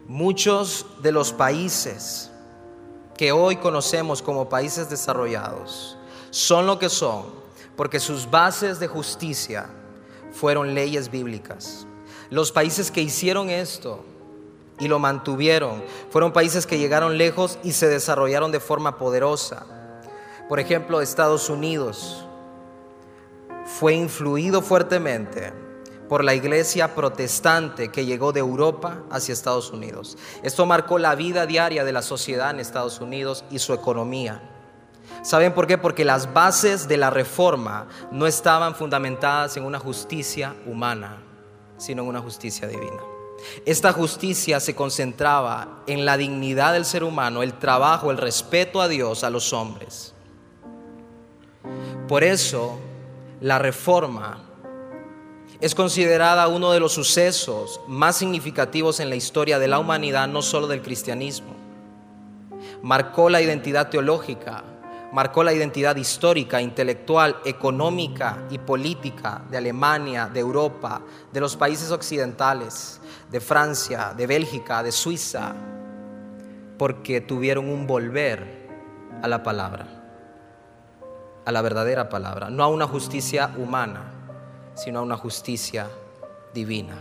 Muchos 0.06 0.86
de 1.00 1.12
los 1.12 1.32
países 1.32 2.31
que 3.22 3.30
hoy 3.30 3.54
conocemos 3.54 4.20
como 4.20 4.48
países 4.48 4.90
desarrollados 4.90 5.96
son 6.30 6.66
lo 6.66 6.80
que 6.80 6.88
son 6.88 7.26
porque 7.76 8.00
sus 8.00 8.28
bases 8.28 8.80
de 8.80 8.88
justicia 8.88 9.70
fueron 10.32 10.74
leyes 10.74 11.08
bíblicas. 11.08 11.86
Los 12.30 12.50
países 12.50 12.90
que 12.90 13.00
hicieron 13.00 13.48
esto 13.48 14.04
y 14.80 14.88
lo 14.88 14.98
mantuvieron 14.98 15.84
fueron 16.10 16.32
países 16.32 16.66
que 16.66 16.78
llegaron 16.80 17.16
lejos 17.16 17.60
y 17.62 17.74
se 17.74 17.86
desarrollaron 17.86 18.50
de 18.50 18.58
forma 18.58 18.98
poderosa. 18.98 19.66
Por 20.48 20.58
ejemplo, 20.58 21.00
Estados 21.00 21.48
Unidos 21.48 22.26
fue 23.78 23.94
influido 23.94 24.62
fuertemente 24.62 25.52
por 26.12 26.24
la 26.24 26.34
iglesia 26.34 26.94
protestante 26.94 27.90
que 27.90 28.04
llegó 28.04 28.34
de 28.34 28.40
Europa 28.40 28.98
hacia 29.10 29.32
Estados 29.32 29.70
Unidos. 29.70 30.18
Esto 30.42 30.66
marcó 30.66 30.98
la 30.98 31.14
vida 31.14 31.46
diaria 31.46 31.84
de 31.84 31.92
la 31.92 32.02
sociedad 32.02 32.50
en 32.50 32.60
Estados 32.60 33.00
Unidos 33.00 33.46
y 33.50 33.60
su 33.60 33.72
economía. 33.72 34.42
¿Saben 35.22 35.54
por 35.54 35.66
qué? 35.66 35.78
Porque 35.78 36.04
las 36.04 36.34
bases 36.34 36.86
de 36.86 36.98
la 36.98 37.08
reforma 37.08 37.88
no 38.10 38.26
estaban 38.26 38.74
fundamentadas 38.74 39.56
en 39.56 39.64
una 39.64 39.78
justicia 39.78 40.54
humana, 40.66 41.22
sino 41.78 42.02
en 42.02 42.08
una 42.08 42.20
justicia 42.20 42.68
divina. 42.68 43.00
Esta 43.64 43.94
justicia 43.94 44.60
se 44.60 44.74
concentraba 44.74 45.82
en 45.86 46.04
la 46.04 46.18
dignidad 46.18 46.74
del 46.74 46.84
ser 46.84 47.04
humano, 47.04 47.42
el 47.42 47.54
trabajo, 47.54 48.10
el 48.10 48.18
respeto 48.18 48.82
a 48.82 48.88
Dios, 48.88 49.24
a 49.24 49.30
los 49.30 49.54
hombres. 49.54 50.12
Por 52.06 52.22
eso, 52.22 52.78
la 53.40 53.58
reforma 53.58 54.51
es 55.62 55.76
considerada 55.76 56.48
uno 56.48 56.72
de 56.72 56.80
los 56.80 56.92
sucesos 56.92 57.80
más 57.86 58.16
significativos 58.16 58.98
en 58.98 59.08
la 59.08 59.14
historia 59.14 59.60
de 59.60 59.68
la 59.68 59.78
humanidad, 59.78 60.26
no 60.26 60.42
solo 60.42 60.66
del 60.66 60.82
cristianismo. 60.82 61.54
Marcó 62.82 63.30
la 63.30 63.40
identidad 63.40 63.88
teológica, 63.88 64.64
marcó 65.12 65.44
la 65.44 65.52
identidad 65.52 65.94
histórica, 65.94 66.60
intelectual, 66.60 67.36
económica 67.44 68.42
y 68.50 68.58
política 68.58 69.42
de 69.52 69.58
Alemania, 69.58 70.26
de 70.26 70.40
Europa, 70.40 71.00
de 71.32 71.40
los 71.40 71.56
países 71.56 71.92
occidentales, 71.92 73.00
de 73.30 73.40
Francia, 73.40 74.14
de 74.16 74.26
Bélgica, 74.26 74.82
de 74.82 74.90
Suiza, 74.90 75.54
porque 76.76 77.20
tuvieron 77.20 77.68
un 77.68 77.86
volver 77.86 78.68
a 79.22 79.28
la 79.28 79.44
palabra, 79.44 79.86
a 81.44 81.52
la 81.52 81.62
verdadera 81.62 82.08
palabra, 82.08 82.50
no 82.50 82.64
a 82.64 82.66
una 82.66 82.88
justicia 82.88 83.54
humana 83.56 84.21
sino 84.74 85.00
a 85.00 85.02
una 85.02 85.16
justicia 85.16 85.90
divina. 86.52 87.00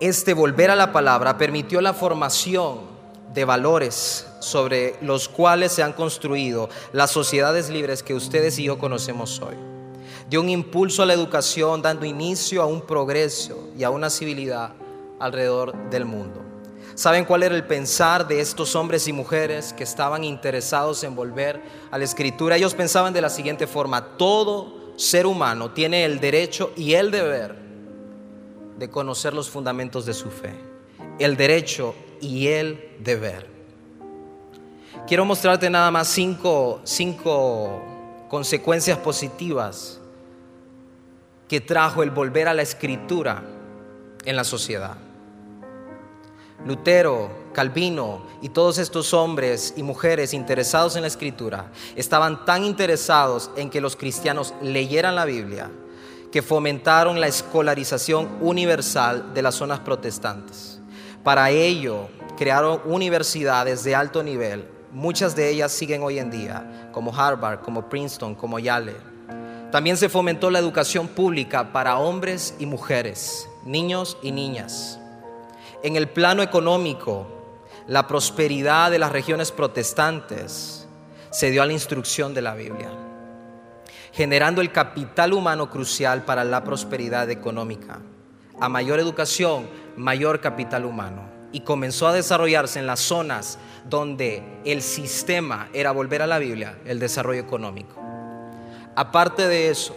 Este 0.00 0.32
volver 0.32 0.70
a 0.70 0.76
la 0.76 0.92
palabra 0.92 1.36
permitió 1.36 1.80
la 1.80 1.92
formación 1.92 2.80
de 3.34 3.44
valores 3.44 4.26
sobre 4.40 4.96
los 5.02 5.28
cuales 5.28 5.72
se 5.72 5.82
han 5.82 5.92
construido 5.92 6.68
las 6.92 7.10
sociedades 7.10 7.68
libres 7.68 8.02
que 8.02 8.14
ustedes 8.14 8.58
y 8.58 8.64
yo 8.64 8.78
conocemos 8.78 9.40
hoy. 9.40 9.56
Dio 10.28 10.40
un 10.40 10.50
impulso 10.50 11.02
a 11.02 11.06
la 11.06 11.14
educación, 11.14 11.82
dando 11.82 12.04
inicio 12.04 12.62
a 12.62 12.66
un 12.66 12.82
progreso 12.82 13.70
y 13.76 13.84
a 13.84 13.90
una 13.90 14.10
civilidad 14.10 14.72
alrededor 15.18 15.74
del 15.90 16.04
mundo. 16.04 16.47
¿Saben 16.98 17.24
cuál 17.26 17.44
era 17.44 17.54
el 17.54 17.62
pensar 17.62 18.26
de 18.26 18.40
estos 18.40 18.74
hombres 18.74 19.06
y 19.06 19.12
mujeres 19.12 19.72
que 19.72 19.84
estaban 19.84 20.24
interesados 20.24 21.04
en 21.04 21.14
volver 21.14 21.62
a 21.92 21.96
la 21.96 22.02
escritura? 22.02 22.56
Ellos 22.56 22.74
pensaban 22.74 23.12
de 23.12 23.20
la 23.20 23.30
siguiente 23.30 23.68
forma, 23.68 24.16
todo 24.16 24.94
ser 24.96 25.24
humano 25.24 25.70
tiene 25.70 26.04
el 26.04 26.18
derecho 26.18 26.72
y 26.74 26.94
el 26.94 27.12
deber 27.12 27.54
de 28.76 28.90
conocer 28.90 29.32
los 29.32 29.48
fundamentos 29.48 30.06
de 30.06 30.12
su 30.12 30.28
fe. 30.28 30.52
El 31.20 31.36
derecho 31.36 31.94
y 32.20 32.48
el 32.48 32.96
deber. 32.98 33.46
Quiero 35.06 35.24
mostrarte 35.24 35.70
nada 35.70 35.92
más 35.92 36.08
cinco, 36.08 36.80
cinco 36.82 37.80
consecuencias 38.28 38.98
positivas 38.98 40.00
que 41.46 41.60
trajo 41.60 42.02
el 42.02 42.10
volver 42.10 42.48
a 42.48 42.54
la 42.54 42.62
escritura 42.62 43.44
en 44.24 44.34
la 44.34 44.42
sociedad. 44.42 44.96
Lutero, 46.64 47.30
Calvino 47.52 48.22
y 48.42 48.50
todos 48.50 48.78
estos 48.78 49.14
hombres 49.14 49.74
y 49.76 49.82
mujeres 49.82 50.34
interesados 50.34 50.96
en 50.96 51.02
la 51.02 51.08
escritura 51.08 51.70
estaban 51.96 52.44
tan 52.44 52.64
interesados 52.64 53.50
en 53.56 53.70
que 53.70 53.80
los 53.80 53.96
cristianos 53.96 54.54
leyeran 54.60 55.14
la 55.14 55.24
Biblia 55.24 55.70
que 56.30 56.42
fomentaron 56.42 57.20
la 57.20 57.26
escolarización 57.26 58.28
universal 58.40 59.32
de 59.34 59.42
las 59.42 59.54
zonas 59.54 59.80
protestantes. 59.80 60.80
Para 61.24 61.50
ello, 61.50 62.08
crearon 62.36 62.80
universidades 62.84 63.82
de 63.84 63.94
alto 63.94 64.22
nivel. 64.22 64.68
Muchas 64.92 65.34
de 65.34 65.50
ellas 65.50 65.72
siguen 65.72 66.02
hoy 66.02 66.18
en 66.18 66.30
día, 66.30 66.90
como 66.92 67.14
Harvard, 67.14 67.60
como 67.60 67.88
Princeton, 67.88 68.34
como 68.34 68.58
Yale. 68.58 68.96
También 69.70 69.96
se 69.96 70.08
fomentó 70.08 70.50
la 70.50 70.58
educación 70.58 71.08
pública 71.08 71.72
para 71.72 71.98
hombres 71.98 72.54
y 72.58 72.66
mujeres 72.66 73.48
niños 73.64 74.16
y 74.22 74.32
niñas. 74.32 74.98
En 75.82 75.94
el 75.94 76.08
plano 76.08 76.42
económico, 76.42 77.26
la 77.86 78.08
prosperidad 78.08 78.90
de 78.90 78.98
las 78.98 79.12
regiones 79.12 79.52
protestantes 79.52 80.88
se 81.30 81.50
dio 81.52 81.62
a 81.62 81.66
la 81.66 81.72
instrucción 81.72 82.34
de 82.34 82.42
la 82.42 82.54
Biblia, 82.54 82.90
generando 84.12 84.60
el 84.60 84.72
capital 84.72 85.32
humano 85.32 85.70
crucial 85.70 86.24
para 86.24 86.42
la 86.42 86.64
prosperidad 86.64 87.30
económica. 87.30 88.00
A 88.60 88.68
mayor 88.68 88.98
educación, 88.98 89.68
mayor 89.96 90.40
capital 90.40 90.84
humano. 90.84 91.22
Y 91.52 91.60
comenzó 91.60 92.08
a 92.08 92.12
desarrollarse 92.12 92.80
en 92.80 92.88
las 92.88 92.98
zonas 92.98 93.58
donde 93.88 94.42
el 94.64 94.82
sistema 94.82 95.68
era 95.72 95.92
volver 95.92 96.22
a 96.22 96.26
la 96.26 96.40
Biblia, 96.40 96.76
el 96.84 96.98
desarrollo 96.98 97.40
económico. 97.40 97.94
Aparte 98.96 99.46
de 99.46 99.70
eso, 99.70 99.96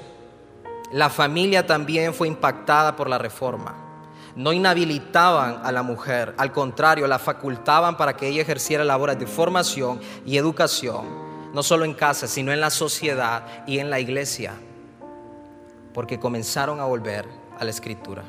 la 0.93 1.09
familia 1.09 1.65
también 1.65 2.13
fue 2.13 2.27
impactada 2.27 2.95
por 2.95 3.09
la 3.09 3.17
reforma. 3.17 3.80
No 4.35 4.53
inhabilitaban 4.53 5.59
a 5.63 5.71
la 5.71 5.83
mujer, 5.83 6.33
al 6.37 6.51
contrario, 6.51 7.07
la 7.07 7.19
facultaban 7.19 7.97
para 7.97 8.15
que 8.15 8.27
ella 8.27 8.41
ejerciera 8.41 8.83
labores 8.83 9.19
de 9.19 9.27
formación 9.27 9.99
y 10.25 10.37
educación, 10.37 11.53
no 11.53 11.63
solo 11.63 11.83
en 11.83 11.93
casa, 11.93 12.27
sino 12.27 12.53
en 12.53 12.61
la 12.61 12.69
sociedad 12.69 13.45
y 13.67 13.79
en 13.79 13.89
la 13.89 13.99
iglesia, 13.99 14.53
porque 15.93 16.19
comenzaron 16.19 16.79
a 16.79 16.85
volver 16.85 17.27
a 17.59 17.65
la 17.65 17.71
escritura. 17.71 18.23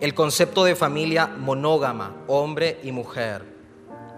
El 0.00 0.12
concepto 0.12 0.64
de 0.64 0.76
familia 0.76 1.26
monógama, 1.26 2.14
hombre 2.26 2.78
y 2.82 2.92
mujer, 2.92 3.44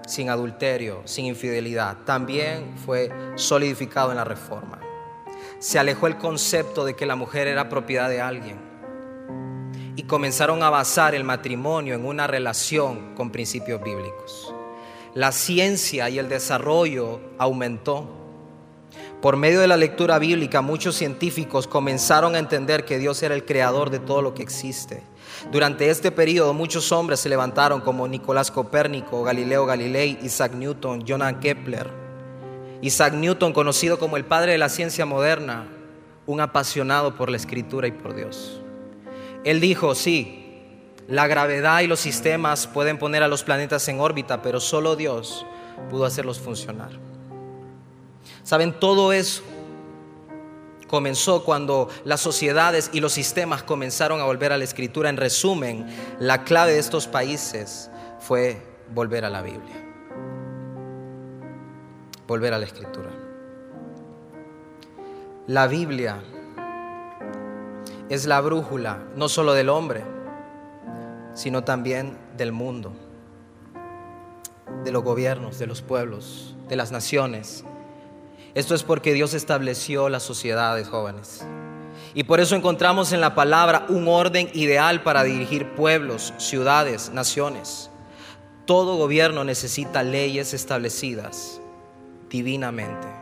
sin 0.06 0.28
adulterio, 0.28 1.02
sin 1.04 1.26
infidelidad, 1.26 1.99
también 2.04 2.76
fue 2.85 3.12
solidificado 3.37 4.11
en 4.11 4.16
la 4.16 4.25
reforma. 4.25 4.80
Se 5.61 5.78
alejó 5.78 6.09
el 6.09 6.16
concepto 6.16 6.85
de 6.85 6.97
que 6.97 7.06
la 7.06 7.14
mujer 7.14 7.47
era 7.47 7.68
propiedad 7.68 8.09
de 8.09 8.20
alguien 8.20 8.69
y 10.00 10.04
comenzaron 10.04 10.62
a 10.62 10.71
basar 10.71 11.14
el 11.14 11.25
matrimonio 11.25 11.95
en 11.95 12.07
una 12.07 12.26
relación 12.26 13.14
con 13.14 13.30
principios 13.30 13.83
bíblicos. 13.83 14.54
La 15.14 15.30
ciencia 15.30 16.09
y 16.09 16.19
el 16.19 16.30
desarrollo 16.30 17.21
aumentó. 17.37 18.09
Por 19.21 19.37
medio 19.37 19.61
de 19.61 19.69
la 19.69 19.76
lectura 19.76 20.19
bíblica, 20.19 20.62
muchos 20.62 20.97
científicos 20.97 21.66
comenzaron 21.66 22.35
a 22.35 22.38
entender 22.38 22.87
que 22.87 22.99
Dios 22.99 23.23
era 23.23 23.35
el 23.35 23.45
creador 23.45 23.90
de 23.90 23.99
todo 23.99 24.23
lo 24.23 24.33
que 24.33 24.42
existe 24.42 25.02
durante 25.50 25.88
este 25.88 26.11
periodo 26.11 26.52
muchos 26.52 26.92
hombres 26.92 27.21
se 27.21 27.28
levantaron 27.28 27.80
como 27.80 28.07
Nicolás 28.07 28.50
Copérnico, 28.50 29.23
Galileo 29.23 29.64
Galilei, 29.64 30.19
Isaac 30.23 30.52
Newton, 30.52 31.04
Johann 31.07 31.40
Kepler. 31.40 31.88
Isaac 32.83 33.14
Newton, 33.14 33.52
conocido 33.52 33.99
como 33.99 34.16
el 34.16 34.25
padre 34.25 34.52
de 34.52 34.59
la 34.59 34.69
ciencia 34.69 35.07
moderna, 35.07 35.66
un 36.26 36.40
apasionado 36.40 37.14
por 37.14 37.30
la 37.30 37.37
escritura 37.37 37.88
y 37.88 37.92
por 37.92 38.14
Dios. 38.14 38.59
Él 39.44 39.61
dijo, 39.61 39.94
sí, 39.94 40.40
la 41.09 41.26
gravedad 41.26 41.80
y 41.80 41.87
los 41.87 42.00
sistemas 42.00 42.66
pueden 42.66 42.99
poner 42.99 43.23
a 43.23 43.28
los 43.28 43.42
planetas 43.42 43.88
en 43.88 44.00
órbita, 44.00 44.42
pero 44.42 44.61
solo 44.61 44.97
Dios 44.97 45.44
pudo 45.90 46.04
hacerlos 46.04 46.38
funcionar. 46.38 46.90
¿Saben? 48.42 48.78
Todo 48.78 49.12
eso 49.12 49.42
comenzó 50.87 51.44
cuando 51.44 51.88
las 52.04 52.20
sociedades 52.20 52.90
y 52.92 53.00
los 53.00 53.12
sistemas 53.12 53.62
comenzaron 53.62 54.20
a 54.20 54.25
volver 54.25 54.52
a 54.52 54.59
la 54.59 54.64
escritura. 54.64 55.09
En 55.09 55.16
resumen, 55.16 55.87
la 56.18 56.44
clave 56.44 56.73
de 56.73 56.78
estos 56.78 57.06
países 57.06 57.90
fue 58.18 58.61
volver 58.92 59.25
a 59.25 59.30
la 59.30 59.40
Biblia. 59.40 59.76
Volver 62.26 62.54
a 62.54 62.59
la 62.59 62.66
escritura. 62.66 63.11
La 65.47 65.66
Biblia 65.66 66.23
es 68.10 68.26
la 68.26 68.40
brújula 68.40 69.04
no 69.14 69.28
solo 69.28 69.54
del 69.54 69.68
hombre, 69.68 70.02
sino 71.32 71.62
también 71.62 72.18
del 72.36 72.50
mundo, 72.50 72.92
de 74.84 74.90
los 74.90 75.04
gobiernos, 75.04 75.60
de 75.60 75.68
los 75.68 75.80
pueblos, 75.80 76.56
de 76.68 76.75
las 76.75 76.90
naciones. 76.90 77.64
Esto 78.54 78.75
es 78.75 78.82
porque 78.82 79.14
Dios 79.14 79.32
estableció 79.32 80.08
las 80.08 80.25
sociedades 80.25 80.88
jóvenes. 80.88 81.46
Y 82.12 82.25
por 82.25 82.40
eso 82.40 82.56
encontramos 82.56 83.12
en 83.12 83.20
la 83.20 83.36
palabra 83.36 83.86
un 83.88 84.08
orden 84.08 84.50
ideal 84.54 85.04
para 85.04 85.23
dirigir 85.23 85.70
pueblos, 85.76 86.34
ciudades, 86.38 87.10
naciones. 87.10 87.90
Todo 88.66 88.96
gobierno 88.96 89.44
necesita 89.44 90.02
leyes 90.02 90.52
establecidas 90.52 91.60
divinamente. 92.28 93.20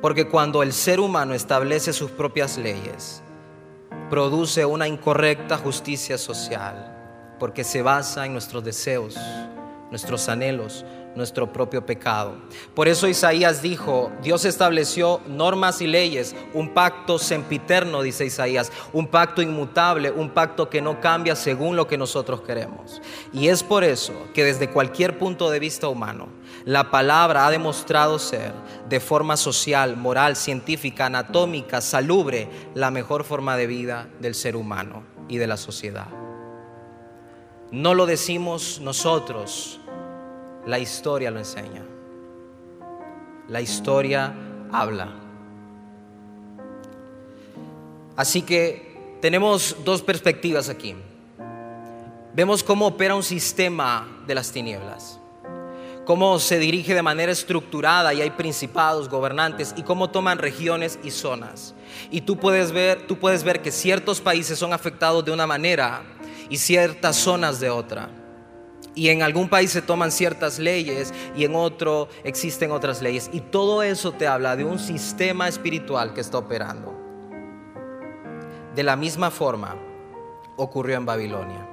Porque 0.00 0.28
cuando 0.28 0.62
el 0.62 0.72
ser 0.72 1.00
humano 1.00 1.34
establece 1.34 1.92
sus 1.92 2.10
propias 2.10 2.56
leyes, 2.56 3.20
produce 4.08 4.64
una 4.64 4.86
incorrecta 4.86 5.58
justicia 5.58 6.16
social, 6.18 7.36
porque 7.40 7.64
se 7.64 7.82
basa 7.82 8.24
en 8.24 8.32
nuestros 8.32 8.62
deseos, 8.62 9.16
nuestros 9.90 10.28
anhelos, 10.28 10.84
nuestro 11.16 11.52
propio 11.52 11.84
pecado. 11.84 12.36
Por 12.74 12.86
eso 12.86 13.08
Isaías 13.08 13.60
dijo, 13.60 14.12
Dios 14.22 14.44
estableció 14.44 15.20
normas 15.26 15.82
y 15.82 15.86
leyes, 15.86 16.36
un 16.54 16.72
pacto 16.72 17.18
sempiterno, 17.18 18.02
dice 18.02 18.24
Isaías, 18.24 18.70
un 18.92 19.08
pacto 19.08 19.42
inmutable, 19.42 20.10
un 20.12 20.30
pacto 20.30 20.70
que 20.70 20.80
no 20.80 21.00
cambia 21.00 21.34
según 21.34 21.74
lo 21.74 21.88
que 21.88 21.98
nosotros 21.98 22.42
queremos. 22.42 23.02
Y 23.32 23.48
es 23.48 23.64
por 23.64 23.82
eso 23.82 24.12
que 24.32 24.44
desde 24.44 24.70
cualquier 24.70 25.18
punto 25.18 25.50
de 25.50 25.58
vista 25.58 25.88
humano, 25.88 26.28
la 26.68 26.90
palabra 26.90 27.46
ha 27.46 27.50
demostrado 27.50 28.18
ser 28.18 28.52
de 28.90 29.00
forma 29.00 29.38
social, 29.38 29.96
moral, 29.96 30.36
científica, 30.36 31.06
anatómica, 31.06 31.80
salubre, 31.80 32.46
la 32.74 32.90
mejor 32.90 33.24
forma 33.24 33.56
de 33.56 33.66
vida 33.66 34.06
del 34.20 34.34
ser 34.34 34.54
humano 34.54 35.02
y 35.30 35.38
de 35.38 35.46
la 35.46 35.56
sociedad. 35.56 36.08
No 37.70 37.94
lo 37.94 38.04
decimos 38.04 38.82
nosotros, 38.82 39.80
la 40.66 40.78
historia 40.78 41.30
lo 41.30 41.38
enseña. 41.38 41.86
La 43.48 43.62
historia 43.62 44.34
habla. 44.70 45.08
Así 48.14 48.42
que 48.42 49.16
tenemos 49.22 49.74
dos 49.86 50.02
perspectivas 50.02 50.68
aquí. 50.68 50.94
Vemos 52.34 52.62
cómo 52.62 52.88
opera 52.88 53.14
un 53.14 53.22
sistema 53.22 54.06
de 54.26 54.34
las 54.34 54.52
tinieblas, 54.52 55.18
cómo 56.08 56.38
se 56.38 56.58
dirige 56.58 56.94
de 56.94 57.02
manera 57.02 57.30
estructurada 57.30 58.14
y 58.14 58.22
hay 58.22 58.30
principados, 58.30 59.10
gobernantes 59.10 59.74
y 59.76 59.82
cómo 59.82 60.08
toman 60.08 60.38
regiones 60.38 60.98
y 61.02 61.10
zonas. 61.10 61.74
Y 62.10 62.22
tú 62.22 62.38
puedes 62.38 62.72
ver, 62.72 63.06
tú 63.06 63.18
puedes 63.18 63.44
ver 63.44 63.60
que 63.60 63.70
ciertos 63.70 64.22
países 64.22 64.58
son 64.58 64.72
afectados 64.72 65.22
de 65.22 65.32
una 65.32 65.46
manera 65.46 66.00
y 66.48 66.56
ciertas 66.56 67.14
zonas 67.14 67.60
de 67.60 67.68
otra 67.68 68.08
y 68.94 69.10
en 69.10 69.22
algún 69.22 69.50
país 69.50 69.70
se 69.70 69.82
toman 69.82 70.10
ciertas 70.10 70.58
leyes 70.58 71.12
y 71.36 71.44
en 71.44 71.54
otro 71.54 72.08
existen 72.24 72.70
otras 72.70 73.02
leyes. 73.02 73.28
Y 73.34 73.40
todo 73.42 73.82
eso 73.82 74.12
te 74.12 74.26
habla 74.26 74.56
de 74.56 74.64
un 74.64 74.78
sistema 74.78 75.46
espiritual 75.46 76.14
que 76.14 76.22
está 76.22 76.38
operando. 76.38 76.98
De 78.74 78.82
la 78.82 78.96
misma 78.96 79.30
forma 79.30 79.76
ocurrió 80.56 80.96
en 80.96 81.04
Babilonia. 81.04 81.68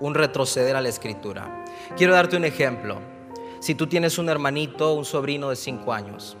Un 0.00 0.14
retroceder 0.14 0.74
a 0.74 0.80
la 0.80 0.88
escritura. 0.88 1.59
Quiero 1.96 2.14
darte 2.14 2.36
un 2.36 2.44
ejemplo. 2.44 3.00
Si 3.60 3.74
tú 3.74 3.86
tienes 3.86 4.18
un 4.18 4.28
hermanito, 4.28 4.94
un 4.94 5.04
sobrino 5.04 5.50
de 5.50 5.56
cinco 5.56 5.92
años, 5.92 6.36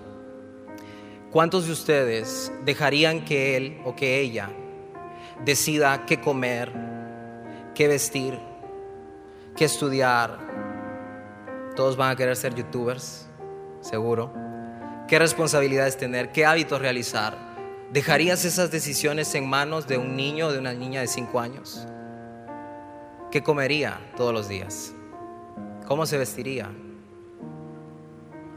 ¿cuántos 1.30 1.66
de 1.66 1.72
ustedes 1.72 2.52
dejarían 2.64 3.24
que 3.24 3.56
él 3.56 3.80
o 3.84 3.94
que 3.94 4.20
ella 4.20 4.50
decida 5.44 6.04
qué 6.06 6.20
comer, 6.20 6.72
qué 7.74 7.88
vestir, 7.88 8.38
que 9.56 9.64
estudiar. 9.64 10.38
Todos 11.76 11.96
van 11.96 12.10
a 12.10 12.16
querer 12.16 12.36
ser 12.36 12.54
youtubers, 12.54 13.28
seguro. 13.80 14.32
¿Qué 15.08 15.18
responsabilidades 15.18 15.96
tener? 15.96 16.32
¿Qué 16.32 16.44
hábitos 16.44 16.80
realizar? 16.80 17.36
¿Dejarías 17.92 18.44
esas 18.44 18.70
decisiones 18.70 19.34
en 19.34 19.48
manos 19.48 19.86
de 19.86 19.98
un 19.98 20.14
niño 20.14 20.48
o 20.48 20.52
de 20.52 20.58
una 20.58 20.72
niña 20.72 21.00
de 21.00 21.08
5 21.08 21.40
años? 21.40 21.86
¿Qué 23.30 23.42
comería 23.42 24.00
todos 24.16 24.32
los 24.32 24.48
días? 24.48 24.94
¿Cómo 25.90 26.06
se 26.06 26.18
vestiría? 26.18 26.70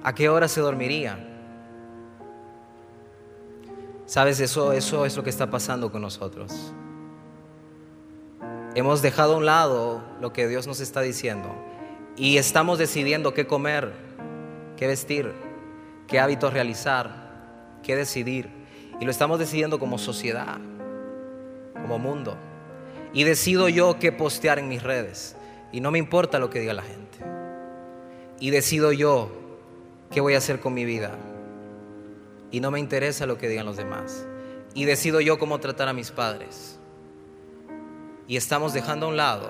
¿A 0.03 0.13
qué 0.13 0.29
hora 0.29 0.47
se 0.47 0.61
dormiría? 0.61 1.17
Sabes, 4.05 4.39
eso, 4.39 4.71
eso 4.71 5.07
es 5.07 5.17
lo 5.17 5.23
que 5.23 5.31
está 5.31 5.49
pasando 5.49 5.91
con 5.91 6.03
nosotros. 6.03 6.71
Hemos 8.75 9.01
dejado 9.01 9.33
a 9.33 9.37
un 9.37 9.47
lado 9.47 10.03
lo 10.21 10.31
que 10.31 10.47
Dios 10.47 10.67
nos 10.67 10.79
está 10.79 11.01
diciendo 11.01 11.49
y 12.15 12.37
estamos 12.37 12.77
decidiendo 12.77 13.33
qué 13.33 13.47
comer, 13.47 13.93
qué 14.77 14.85
vestir, 14.85 15.33
qué 16.07 16.19
hábitos 16.19 16.53
realizar, 16.53 17.79
qué 17.81 17.95
decidir. 17.95 18.47
Y 18.99 19.05
lo 19.05 19.09
estamos 19.09 19.39
decidiendo 19.39 19.79
como 19.79 19.97
sociedad, 19.97 20.59
como 21.73 21.97
mundo. 21.97 22.37
Y 23.11 23.23
decido 23.23 23.69
yo 23.69 23.97
qué 23.97 24.11
postear 24.11 24.59
en 24.59 24.67
mis 24.67 24.83
redes. 24.83 25.35
Y 25.71 25.81
no 25.81 25.89
me 25.89 25.97
importa 25.97 26.37
lo 26.37 26.51
que 26.51 26.59
diga 26.59 26.75
la 26.75 26.83
gente. 26.83 27.02
Y 28.43 28.49
decido 28.49 28.91
yo 28.91 29.31
qué 30.11 30.19
voy 30.19 30.33
a 30.33 30.39
hacer 30.39 30.59
con 30.59 30.73
mi 30.73 30.83
vida. 30.83 31.11
Y 32.51 32.59
no 32.59 32.71
me 32.71 32.79
interesa 32.81 33.25
lo 33.25 33.37
que 33.37 33.47
digan 33.47 33.65
los 33.65 33.77
demás. 33.77 34.27
y 34.73 34.83
decido 34.83 35.21
yo 35.21 35.39
cómo 35.39 35.59
tratar 35.59 35.87
a 35.87 35.93
mis 35.93 36.11
padres. 36.11 36.77
Y 38.27 38.35
estamos 38.35 38.73
dejando 38.73 39.05
a 39.05 39.09
un 39.09 39.15
lado 39.15 39.47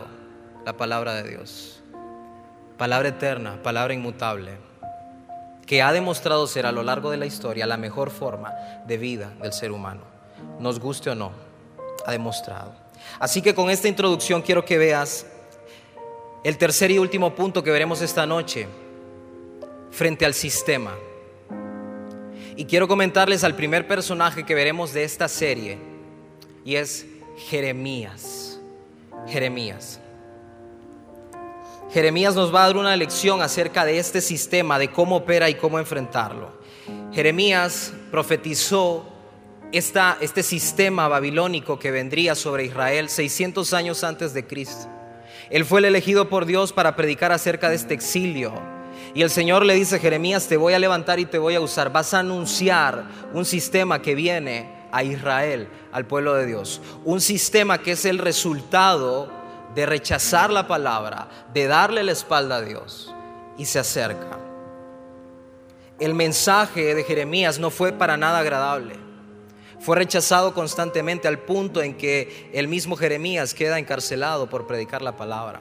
la 0.63 0.77
palabra 0.77 1.15
de 1.15 1.27
Dios. 1.27 1.81
Palabra 2.77 3.09
eterna, 3.09 3.63
palabra 3.63 3.95
inmutable, 3.95 4.57
que 5.65 5.81
ha 5.81 5.91
demostrado 5.91 6.45
ser 6.45 6.67
a 6.67 6.71
lo 6.71 6.83
largo 6.83 7.09
de 7.09 7.17
la 7.17 7.25
historia 7.25 7.65
la 7.65 7.77
mejor 7.77 8.11
forma 8.11 8.53
de 8.85 8.97
vida 8.99 9.33
del 9.41 9.53
ser 9.53 9.71
humano. 9.71 10.01
Nos 10.59 10.79
guste 10.79 11.09
o 11.09 11.15
no, 11.15 11.31
ha 12.05 12.11
demostrado. 12.11 12.75
Así 13.17 13.41
que 13.41 13.55
con 13.55 13.71
esta 13.71 13.87
introducción 13.87 14.43
quiero 14.43 14.63
que 14.63 14.77
veas 14.77 15.25
el 16.43 16.59
tercer 16.59 16.91
y 16.91 16.99
último 16.99 17.33
punto 17.33 17.63
que 17.63 17.71
veremos 17.71 17.99
esta 17.99 18.27
noche 18.27 18.67
frente 19.93 20.25
al 20.25 20.33
sistema. 20.33 20.95
Y 22.55 22.65
quiero 22.65 22.87
comentarles 22.87 23.43
al 23.43 23.55
primer 23.55 23.87
personaje 23.87 24.43
que 24.43 24.55
veremos 24.55 24.93
de 24.93 25.03
esta 25.03 25.27
serie, 25.27 25.77
y 26.65 26.75
es 26.75 27.05
Jeremías. 27.47 28.59
Jeremías. 29.27 29.99
Jeremías 31.91 32.35
nos 32.35 32.53
va 32.53 32.63
a 32.63 32.67
dar 32.67 32.77
una 32.77 32.95
lección 32.95 33.41
acerca 33.41 33.85
de 33.85 33.99
este 33.99 34.19
sistema, 34.19 34.79
de 34.79 34.89
cómo 34.89 35.17
opera 35.17 35.49
y 35.49 35.55
cómo 35.55 35.77
enfrentarlo. 35.77 36.51
Jeremías 37.13 37.93
profetizó 38.09 39.05
esta, 39.71 40.17
este 40.19 40.41
sistema 40.41 41.07
babilónico 41.07 41.77
que 41.77 41.91
vendría 41.91 42.33
sobre 42.33 42.65
Israel 42.65 43.09
600 43.09 43.73
años 43.73 44.03
antes 44.03 44.33
de 44.33 44.45
Cristo. 44.45 44.87
Él 45.51 45.65
fue 45.65 45.79
el 45.79 45.85
elegido 45.85 46.29
por 46.29 46.45
Dios 46.45 46.73
para 46.73 46.95
predicar 46.95 47.31
acerca 47.31 47.69
de 47.69 47.75
este 47.75 47.93
exilio 47.93 48.53
y 49.15 49.21
el 49.21 49.29
Señor 49.29 49.65
le 49.65 49.75
dice, 49.75 49.99
Jeremías, 49.99 50.47
te 50.47 50.57
voy 50.57 50.73
a 50.73 50.79
levantar 50.79 51.19
y 51.19 51.25
te 51.25 51.37
voy 51.37 51.53
a 51.55 51.61
usar. 51.61 51.91
Vas 51.91 52.13
a 52.13 52.19
anunciar 52.19 53.05
un 53.33 53.45
sistema 53.45 54.01
que 54.01 54.15
viene 54.15 54.87
a 54.91 55.03
Israel, 55.03 55.67
al 55.91 56.05
pueblo 56.05 56.33
de 56.33 56.47
Dios. 56.47 56.81
Un 57.05 57.21
sistema 57.21 57.77
que 57.77 57.91
es 57.91 58.05
el 58.05 58.17
resultado 58.17 59.29
de 59.75 59.85
rechazar 59.85 60.49
la 60.49 60.67
palabra, 60.67 61.27
de 61.53 61.67
darle 61.67 62.03
la 62.03 62.11
espalda 62.11 62.57
a 62.57 62.61
Dios. 62.61 63.13
Y 63.55 63.65
se 63.65 63.77
acerca. 63.77 64.39
El 65.99 66.15
mensaje 66.15 66.95
de 66.95 67.03
Jeremías 67.03 67.59
no 67.59 67.69
fue 67.69 67.91
para 67.91 68.17
nada 68.17 68.39
agradable. 68.39 68.95
Fue 69.79 69.95
rechazado 69.95 70.55
constantemente 70.55 71.27
al 71.27 71.39
punto 71.39 71.83
en 71.83 71.95
que 71.97 72.49
el 72.51 72.67
mismo 72.67 72.95
Jeremías 72.95 73.53
queda 73.53 73.77
encarcelado 73.77 74.49
por 74.49 74.65
predicar 74.65 75.03
la 75.03 75.15
palabra. 75.15 75.59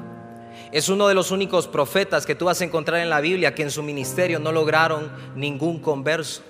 Es 0.72 0.88
uno 0.88 1.06
de 1.06 1.14
los 1.14 1.30
únicos 1.30 1.68
profetas 1.68 2.24
que 2.24 2.35
tú 2.35 2.46
vas 2.46 2.62
a 2.62 2.64
encontrar 2.64 3.00
en 3.00 3.11
la 3.11 3.20
Biblia 3.20 3.54
que 3.54 3.62
en 3.62 3.70
su 3.70 3.82
ministerio 3.82 4.38
no 4.38 4.52
lograron 4.52 5.12
ningún 5.37 5.78
converso, 5.80 6.42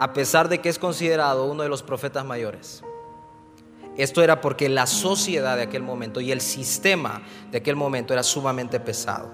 a 0.00 0.12
pesar 0.12 0.48
de 0.48 0.58
que 0.58 0.68
es 0.68 0.80
considerado 0.80 1.44
uno 1.44 1.62
de 1.62 1.68
los 1.68 1.84
profetas 1.84 2.24
mayores. 2.24 2.82
Esto 3.96 4.20
era 4.20 4.40
porque 4.40 4.68
la 4.68 4.86
sociedad 4.86 5.56
de 5.56 5.62
aquel 5.62 5.82
momento 5.82 6.20
y 6.20 6.32
el 6.32 6.40
sistema 6.40 7.22
de 7.52 7.58
aquel 7.58 7.76
momento 7.76 8.12
era 8.12 8.24
sumamente 8.24 8.80
pesado. 8.80 9.30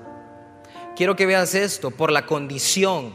Quiero 0.94 1.16
que 1.16 1.24
veas 1.24 1.54
esto 1.54 1.90
por 1.90 2.12
la 2.12 2.26
condición 2.26 3.14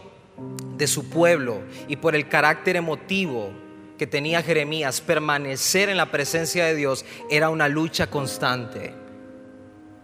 de 0.77 0.87
su 0.87 1.11
pueblo 1.11 1.61
y 1.87 1.97
por 1.97 2.15
el 2.15 2.27
carácter 2.27 2.75
emotivo 2.75 3.51
que 3.99 4.07
tenía 4.07 4.41
Jeremías. 4.41 4.99
Permanecer 5.01 5.89
en 5.89 5.97
la 5.97 6.09
presencia 6.09 6.65
de 6.65 6.75
Dios 6.75 7.05
era 7.29 7.49
una 7.49 7.67
lucha 7.67 8.07
constante. 8.07 9.02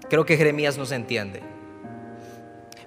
Creo 0.09 0.25
que 0.25 0.37
Jeremías 0.37 0.77
nos 0.77 0.91
entiende. 0.91 1.41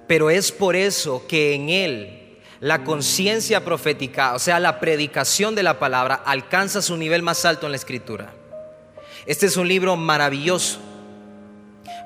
Pero 0.07 0.31
es 0.31 0.53
por 0.53 0.77
eso 0.77 1.25
que 1.27 1.55
en 1.55 1.69
él 1.69 2.19
la 2.61 2.85
conciencia 2.85 3.65
profética, 3.65 4.35
o 4.35 4.39
sea, 4.39 4.61
la 4.61 4.79
predicación 4.79 5.55
de 5.55 5.63
la 5.63 5.79
palabra, 5.79 6.23
alcanza 6.25 6.81
su 6.81 6.97
nivel 6.97 7.23
más 7.23 7.45
alto 7.45 7.67
en 7.67 7.73
la 7.73 7.77
escritura. 7.77 8.33
Este 9.27 9.47
es 9.47 9.57
un 9.57 9.67
libro 9.67 9.97
maravilloso, 9.97 10.79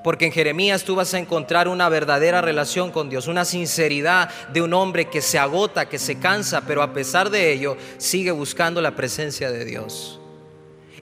porque 0.02 0.26
en 0.26 0.32
Jeremías 0.32 0.84
tú 0.84 0.94
vas 0.94 1.12
a 1.12 1.18
encontrar 1.18 1.68
una 1.68 1.88
verdadera 1.88 2.40
relación 2.40 2.90
con 2.90 3.10
Dios, 3.10 3.26
una 3.26 3.44
sinceridad 3.44 4.30
de 4.52 4.62
un 4.62 4.72
hombre 4.72 5.10
que 5.10 5.20
se 5.20 5.38
agota, 5.38 5.88
que 5.88 5.98
se 5.98 6.18
cansa, 6.18 6.62
pero 6.62 6.82
a 6.82 6.92
pesar 6.92 7.28
de 7.28 7.52
ello 7.52 7.76
sigue 7.98 8.30
buscando 8.30 8.80
la 8.80 8.96
presencia 8.96 9.50
de 9.50 9.64
Dios. 9.64 10.20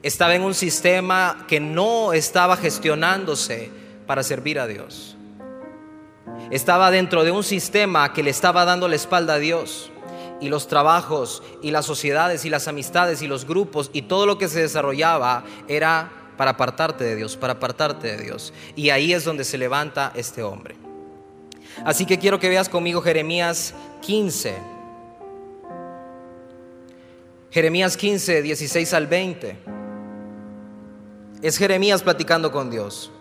Estaba 0.03 0.35
en 0.35 0.41
un 0.41 0.53
sistema 0.53 1.45
que 1.47 1.59
no 1.59 2.11
estaba 2.13 2.57
gestionándose 2.57 3.71
para 4.05 4.23
servir 4.23 4.59
a 4.59 4.67
Dios. 4.67 5.15
Estaba 6.51 6.91
dentro 6.91 7.23
de 7.23 7.31
un 7.31 7.43
sistema 7.43 8.13
que 8.13 8.23
le 8.23 8.29
estaba 8.29 8.65
dando 8.65 8.87
la 8.87 8.95
espalda 8.95 9.35
a 9.35 9.39
Dios. 9.39 9.91
Y 10.41 10.49
los 10.49 10.67
trabajos 10.67 11.41
y 11.61 11.71
las 11.71 11.85
sociedades 11.85 12.43
y 12.43 12.49
las 12.49 12.67
amistades 12.67 13.21
y 13.21 13.27
los 13.27 13.45
grupos 13.45 13.89
y 13.93 14.03
todo 14.03 14.25
lo 14.25 14.37
que 14.37 14.49
se 14.49 14.59
desarrollaba 14.59 15.45
era 15.67 16.11
para 16.37 16.51
apartarte 16.51 17.05
de 17.05 17.15
Dios, 17.15 17.37
para 17.37 17.53
apartarte 17.53 18.15
de 18.15 18.23
Dios. 18.23 18.53
Y 18.75 18.89
ahí 18.89 19.13
es 19.13 19.23
donde 19.23 19.45
se 19.45 19.57
levanta 19.57 20.11
este 20.13 20.43
hombre. 20.43 20.75
Así 21.83 22.05
que 22.05 22.19
quiero 22.19 22.39
que 22.39 22.49
veas 22.49 22.69
conmigo 22.69 23.01
Jeremías 23.01 23.73
15. 24.01 24.55
Jeremías 27.51 27.95
15, 27.95 28.41
16 28.41 28.93
al 28.93 29.07
20. 29.07 29.57
Es 31.41 31.57
Jeremías 31.57 32.03
platicando 32.03 32.51
con 32.51 32.69
Dios. 32.69 33.11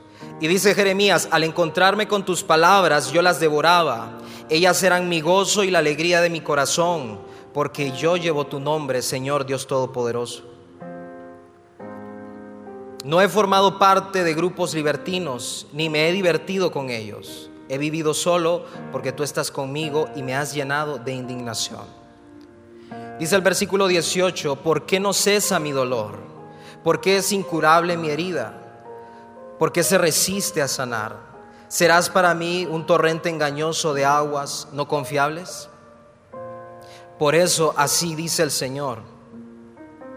Y 0.40 0.48
dice 0.48 0.74
Jeremías, 0.74 1.28
al 1.30 1.44
encontrarme 1.44 2.08
con 2.08 2.24
tus 2.24 2.42
palabras, 2.42 3.12
yo 3.12 3.22
las 3.22 3.38
devoraba. 3.38 4.18
Ellas 4.48 4.82
eran 4.82 5.08
mi 5.08 5.20
gozo 5.20 5.62
y 5.62 5.70
la 5.70 5.78
alegría 5.78 6.20
de 6.20 6.28
mi 6.28 6.40
corazón, 6.40 7.20
porque 7.52 7.92
yo 7.92 8.16
llevo 8.16 8.46
tu 8.46 8.58
nombre, 8.58 9.00
Señor 9.00 9.46
Dios 9.46 9.66
Todopoderoso. 9.66 10.42
No 13.04 13.20
he 13.20 13.28
formado 13.28 13.78
parte 13.78 14.24
de 14.24 14.34
grupos 14.34 14.74
libertinos, 14.74 15.66
ni 15.72 15.88
me 15.88 16.08
he 16.08 16.12
divertido 16.12 16.72
con 16.72 16.90
ellos. 16.90 17.50
He 17.68 17.78
vivido 17.78 18.12
solo 18.12 18.64
porque 18.92 19.12
tú 19.12 19.22
estás 19.22 19.50
conmigo 19.50 20.08
y 20.16 20.22
me 20.22 20.34
has 20.34 20.52
llenado 20.52 20.98
de 20.98 21.12
indignación. 21.12 21.82
Dice 23.18 23.36
el 23.36 23.42
versículo 23.42 23.86
18, 23.86 24.56
¿por 24.56 24.84
qué 24.84 24.98
no 25.00 25.12
cesa 25.12 25.60
mi 25.60 25.70
dolor? 25.70 26.18
¿Por 26.82 27.00
qué 27.00 27.18
es 27.18 27.30
incurable 27.30 27.96
mi 27.96 28.10
herida? 28.10 28.63
¿Por 29.58 29.70
qué 29.70 29.84
se 29.84 29.98
resiste 29.98 30.62
a 30.62 30.68
sanar? 30.68 31.16
¿Serás 31.68 32.10
para 32.10 32.34
mí 32.34 32.66
un 32.68 32.86
torrente 32.86 33.28
engañoso 33.28 33.94
de 33.94 34.04
aguas 34.04 34.68
no 34.72 34.88
confiables? 34.88 35.68
Por 37.18 37.36
eso 37.36 37.72
así 37.76 38.16
dice 38.16 38.42
el 38.42 38.50
Señor. 38.50 38.98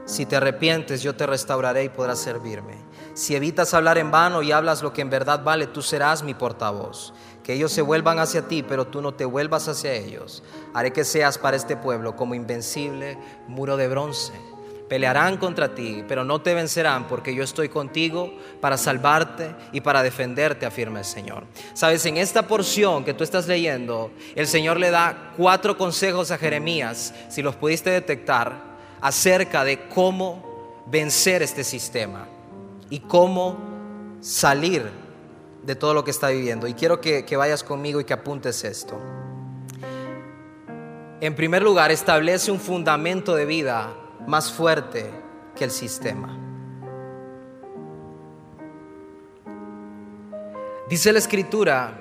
Si 0.05 0.25
te 0.25 0.37
arrepientes, 0.37 1.03
yo 1.03 1.15
te 1.15 1.27
restauraré 1.27 1.83
y 1.83 1.89
podrás 1.89 2.19
servirme. 2.19 2.77
Si 3.13 3.35
evitas 3.35 3.73
hablar 3.73 3.99
en 3.99 4.09
vano 4.09 4.41
y 4.41 4.51
hablas 4.51 4.81
lo 4.81 4.91
que 4.91 5.01
en 5.01 5.09
verdad 5.09 5.43
vale, 5.43 5.67
tú 5.67 5.81
serás 5.83 6.23
mi 6.23 6.33
portavoz. 6.33 7.13
Que 7.43 7.53
ellos 7.53 7.71
se 7.71 7.81
vuelvan 7.81 8.17
hacia 8.19 8.47
ti, 8.47 8.63
pero 8.63 8.87
tú 8.87 9.01
no 9.01 9.13
te 9.13 9.25
vuelvas 9.25 9.67
hacia 9.67 9.93
ellos. 9.93 10.43
Haré 10.73 10.93
que 10.93 11.03
seas 11.03 11.37
para 11.37 11.57
este 11.57 11.77
pueblo 11.77 12.15
como 12.15 12.33
invencible 12.33 13.19
muro 13.47 13.77
de 13.77 13.87
bronce 13.87 14.56
Pelearán 14.89 15.37
contra 15.37 15.75
ti, 15.75 16.03
pero 16.07 16.23
no 16.23 16.41
te 16.41 16.53
vencerán 16.53 17.07
porque 17.07 17.35
yo 17.35 17.43
estoy 17.43 17.69
contigo 17.69 18.33
para 18.61 18.77
salvarte 18.77 19.53
y 19.73 19.81
para 19.81 20.01
defenderte, 20.01 20.65
afirma 20.65 20.99
el 20.99 21.05
Señor. 21.05 21.43
Sabes, 21.73 22.05
en 22.05 22.17
esta 22.17 22.47
porción 22.47 23.03
que 23.03 23.13
tú 23.13 23.23
estás 23.23 23.47
leyendo, 23.47 24.11
el 24.35 24.47
Señor 24.47 24.79
le 24.79 24.91
da 24.91 25.33
cuatro 25.35 25.77
consejos 25.77 26.31
a 26.31 26.37
Jeremías, 26.37 27.13
si 27.29 27.41
los 27.41 27.55
pudiste 27.55 27.89
detectar, 27.89 28.77
acerca 29.01 29.63
de 29.63 29.87
cómo 29.89 30.83
vencer 30.89 31.41
este 31.41 31.63
sistema 31.63 32.27
y 32.89 32.99
cómo 32.99 33.57
salir 34.21 34.89
de 35.63 35.75
todo 35.75 35.93
lo 35.93 36.03
que 36.03 36.11
está 36.11 36.29
viviendo. 36.29 36.67
Y 36.67 36.73
quiero 36.73 37.01
que, 37.01 37.23
vayas 37.35 37.63
conmigo 37.63 37.99
y 37.99 38.05
que 38.05 38.13
apuntes 38.13 38.63
esto. 38.63 38.99
En 41.19 41.35
primer 41.35 41.61
lugar, 41.61 41.91
establece 41.91 42.51
un 42.51 42.59
fundamento 42.59 43.35
de 43.35 43.45
vida 43.45 43.93
más 44.27 44.51
fuerte 44.51 45.09
que 45.55 45.63
el 45.63 45.71
sistema. 45.71 46.37
Dice 50.89 51.11
la 51.11 51.19
escritura 51.19 51.99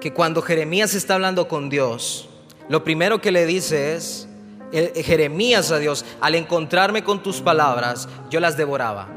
que 0.00 0.12
cuando 0.12 0.42
Jeremías 0.42 0.94
está 0.94 1.14
hablando 1.14 1.46
con 1.46 1.70
Dios, 1.70 2.28
lo 2.68 2.82
primero 2.82 3.20
que 3.20 3.30
le 3.30 3.46
dice 3.46 3.94
es, 3.94 4.28
Jeremías 4.72 5.70
a 5.72 5.78
Dios, 5.78 6.04
al 6.20 6.34
encontrarme 6.34 7.04
con 7.04 7.22
tus 7.22 7.40
palabras, 7.40 8.08
yo 8.30 8.40
las 8.40 8.56
devoraba. 8.56 9.08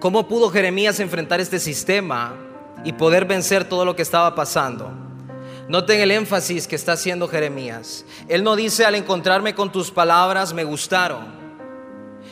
¿Cómo 0.00 0.28
pudo 0.28 0.50
Jeremías 0.50 1.00
enfrentar 1.00 1.40
este 1.40 1.58
sistema 1.58 2.36
y 2.84 2.92
poder 2.92 3.24
vencer 3.24 3.64
todo 3.64 3.84
lo 3.84 3.96
que 3.96 4.02
estaba 4.02 4.34
pasando? 4.34 5.07
Noten 5.68 6.00
el 6.00 6.10
énfasis 6.10 6.66
que 6.66 6.76
está 6.76 6.92
haciendo 6.92 7.28
Jeremías. 7.28 8.06
Él 8.26 8.42
no 8.42 8.56
dice 8.56 8.86
al 8.86 8.94
encontrarme 8.94 9.54
con 9.54 9.70
tus 9.70 9.90
palabras 9.90 10.54
me 10.54 10.64
gustaron. 10.64 11.26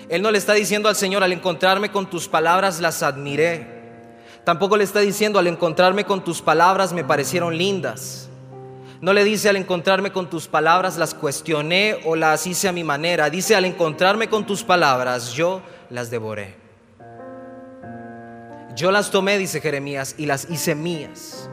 Él 0.09 0.23
no 0.23 0.31
le 0.31 0.39
está 0.39 0.55
diciendo 0.55 0.89
al 0.89 0.97
Señor 0.97 1.23
al 1.23 1.33
encontrarme 1.33 1.91
con 1.91 2.09
tus 2.09 2.29
palabras 2.29 2.81
las 2.81 3.03
admiré. 3.03 3.67
Tampoco 4.45 4.79
le 4.79 4.85
está 4.85 5.01
diciendo 5.01 5.39
al 5.39 5.49
encontrarme 5.49 6.05
con 6.05 6.25
tus 6.25 6.41
palabras 6.41 6.95
me 6.95 7.05
parecieron 7.05 7.59
lindas. 7.59 8.31
No 9.03 9.13
le 9.13 9.23
dice 9.23 9.51
al 9.51 9.57
encontrarme 9.57 10.13
con 10.13 10.31
tus 10.31 10.49
palabras 10.49 10.97
las 10.97 11.13
cuestioné 11.13 11.99
o 12.07 12.17
las 12.17 12.47
hice 12.47 12.69
a 12.69 12.73
mi 12.73 12.85
manera. 12.85 13.29
Dice 13.29 13.55
al 13.55 13.67
encontrarme 13.67 14.29
con 14.29 14.47
tus 14.47 14.63
palabras 14.63 15.35
yo 15.35 15.61
las 15.91 16.11
devoré. 16.11 16.55
Yo 18.75 18.91
las 18.91 19.11
tomé, 19.11 19.37
dice 19.37 19.61
Jeremías, 19.61 20.15
y 20.17 20.27
las 20.27 20.51
hice 20.51 20.75
mías. 20.75 21.51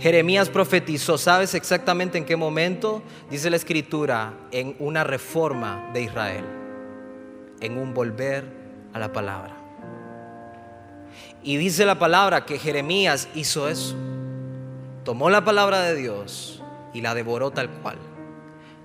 Jeremías 0.00 0.48
profetizó, 0.48 1.18
¿sabes 1.18 1.54
exactamente 1.54 2.16
en 2.16 2.24
qué 2.24 2.34
momento? 2.34 3.02
Dice 3.30 3.50
la 3.50 3.56
escritura, 3.56 4.32
en 4.50 4.74
una 4.78 5.04
reforma 5.04 5.90
de 5.92 6.02
Israel, 6.02 6.44
en 7.60 7.76
un 7.76 7.92
volver 7.92 8.44
a 8.94 8.98
la 8.98 9.12
palabra. 9.12 9.54
Y 11.42 11.58
dice 11.58 11.84
la 11.84 11.98
palabra 11.98 12.46
que 12.46 12.58
Jeremías 12.58 13.28
hizo 13.34 13.68
eso. 13.68 13.94
Tomó 15.04 15.28
la 15.28 15.44
palabra 15.44 15.82
de 15.82 15.94
Dios 15.94 16.62
y 16.94 17.02
la 17.02 17.14
devoró 17.14 17.50
tal 17.50 17.68
cual. 17.68 17.98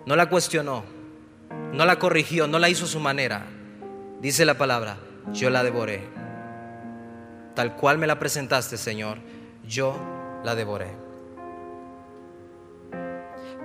No 0.05 0.17
la 0.17 0.27
cuestionó, 0.27 0.83
no 1.71 1.85
la 1.85 1.97
corrigió, 1.97 2.45
no 2.45 2.59
la 2.59 2.67
hizo 2.67 2.85
a 2.85 2.89
su 2.89 2.99
manera. 2.99 3.45
Dice 4.19 4.43
la 4.43 4.57
palabra, 4.57 4.97
yo 5.33 5.49
la 5.49 5.63
devoré. 5.63 6.03
Tal 7.53 7.77
cual 7.77 7.97
me 7.97 8.07
la 8.07 8.19
presentaste, 8.19 8.75
Señor, 8.75 9.19
yo 9.65 9.95
la 10.43 10.55
devoré. 10.55 11.04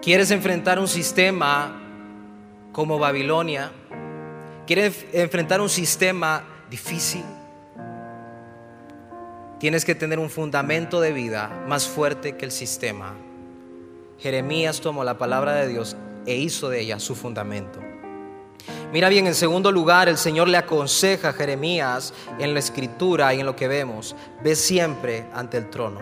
¿Quieres 0.03 0.31
enfrentar 0.31 0.79
un 0.79 0.89
sistema 0.89 1.79
como 2.73 2.99
Babilonia? 2.99 3.71
¿Quieres 4.67 5.05
enfrentar 5.13 5.61
un 5.61 5.69
sistema 5.69 6.43
difícil? 6.71 7.25
Tienes 9.59 9.85
que 9.85 9.95
tener 9.95 10.19
un 10.19 10.31
fundamento 10.31 11.03
de 11.03 11.13
vida 11.13 11.51
más 11.69 11.87
fuerte 11.87 12.39
que 12.39 12.47
el 12.47 12.51
sistema. 12.51 13.13
Jeremías 14.19 14.81
tomó 14.81 15.05
la 15.05 15.19
palabra 15.19 15.53
de 15.57 15.69
Dios 15.69 15.99
e 16.25 16.35
hizo 16.35 16.71
de 16.71 16.81
ella 16.81 16.99
su 16.99 17.15
fundamento. 17.15 17.79
Mira 18.95 19.11
bien, 19.11 19.27
en 19.27 19.35
segundo 19.35 19.71
lugar, 19.71 20.09
el 20.09 20.17
Señor 20.17 20.49
le 20.49 20.57
aconseja 20.57 21.29
a 21.29 21.33
Jeremías 21.35 22.15
en 22.39 22.55
la 22.55 22.61
escritura 22.61 23.35
y 23.35 23.41
en 23.41 23.47
lo 23.47 23.55
que 23.55 23.69
vemos, 23.69 24.17
ve 24.43 24.57
siempre 24.57 25.27
ante 25.35 25.59
el 25.59 25.69
trono, 25.69 26.01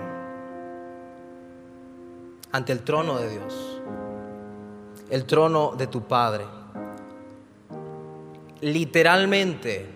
ante 2.52 2.70
el 2.70 2.84
trono 2.84 3.18
de 3.18 3.30
Dios 3.30 3.67
el 5.10 5.24
trono 5.24 5.74
de 5.76 5.86
tu 5.86 6.02
Padre. 6.02 6.44
Literalmente, 8.60 9.86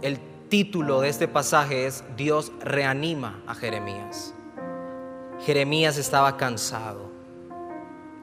el 0.00 0.18
título 0.48 1.00
de 1.00 1.08
este 1.08 1.28
pasaje 1.28 1.86
es 1.86 2.04
Dios 2.16 2.52
reanima 2.60 3.42
a 3.46 3.54
Jeremías. 3.54 4.34
Jeremías 5.44 5.98
estaba 5.98 6.36
cansado, 6.36 7.10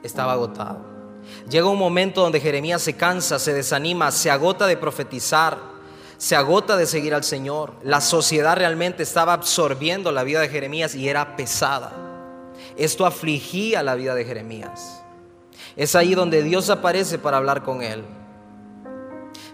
estaba 0.02 0.32
agotado. 0.32 0.90
Llega 1.48 1.68
un 1.68 1.78
momento 1.78 2.22
donde 2.22 2.40
Jeremías 2.40 2.82
se 2.82 2.96
cansa, 2.96 3.38
se 3.38 3.52
desanima, 3.52 4.10
se 4.10 4.30
agota 4.30 4.66
de 4.66 4.76
profetizar, 4.76 5.58
se 6.16 6.34
agota 6.34 6.76
de 6.76 6.86
seguir 6.86 7.14
al 7.14 7.24
Señor. 7.24 7.74
La 7.82 8.00
sociedad 8.00 8.56
realmente 8.56 9.02
estaba 9.02 9.34
absorbiendo 9.34 10.12
la 10.12 10.24
vida 10.24 10.40
de 10.40 10.48
Jeremías 10.48 10.94
y 10.94 11.08
era 11.08 11.36
pesada. 11.36 11.92
Esto 12.76 13.04
afligía 13.04 13.82
la 13.82 13.94
vida 13.94 14.14
de 14.14 14.24
Jeremías. 14.24 14.99
Es 15.76 15.94
ahí 15.94 16.14
donde 16.14 16.42
Dios 16.42 16.70
aparece 16.70 17.18
para 17.18 17.36
hablar 17.36 17.62
con 17.62 17.82
él. 17.82 18.04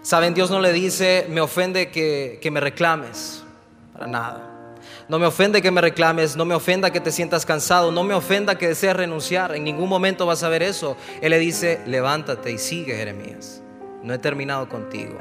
Saben, 0.01 0.33
Dios 0.33 0.49
no 0.49 0.61
le 0.61 0.71
dice, 0.71 1.25
me 1.29 1.41
ofende 1.41 1.91
que, 1.91 2.49
me 2.49 2.59
reclames, 2.59 3.43
para 3.91 4.07
nada. 4.07 4.75
No 5.09 5.19
me 5.19 5.25
ofende 5.25 5.61
que 5.61 5.69
me 5.69 5.81
reclames, 5.81 6.35
no 6.35 6.45
me 6.45 6.55
ofenda 6.55 6.91
que 6.91 6.99
te 6.99 7.11
sientas 7.11 7.45
cansado, 7.45 7.91
no 7.91 8.03
me 8.03 8.13
ofenda 8.13 8.57
que 8.57 8.69
desees 8.69 8.95
renunciar. 8.95 9.55
En 9.55 9.63
ningún 9.63 9.89
momento 9.89 10.25
vas 10.25 10.43
a 10.43 10.49
ver 10.49 10.63
eso. 10.63 10.95
Él 11.21 11.31
le 11.31 11.39
dice, 11.39 11.81
levántate 11.85 12.51
y 12.51 12.57
sigue, 12.57 12.95
Jeremías. 12.95 13.61
No 14.01 14.13
he 14.13 14.17
terminado 14.17 14.69
contigo. 14.69 15.17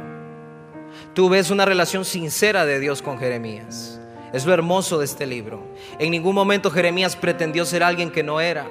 Tú 1.14 1.28
ves 1.28 1.50
una 1.50 1.64
relación 1.64 2.04
sincera 2.04 2.64
de 2.64 2.78
Dios 2.78 3.02
con 3.02 3.18
Jeremías. 3.18 4.00
Es 4.32 4.44
lo 4.44 4.52
hermoso 4.52 4.98
de 4.98 5.04
este 5.04 5.26
libro. 5.26 5.62
En 5.98 6.10
ningún 6.10 6.34
momento 6.34 6.70
Jeremías 6.70 7.16
pretendió 7.16 7.64
ser 7.64 7.82
alguien 7.82 8.10
que 8.10 8.22
no 8.22 8.40
era. 8.40 8.66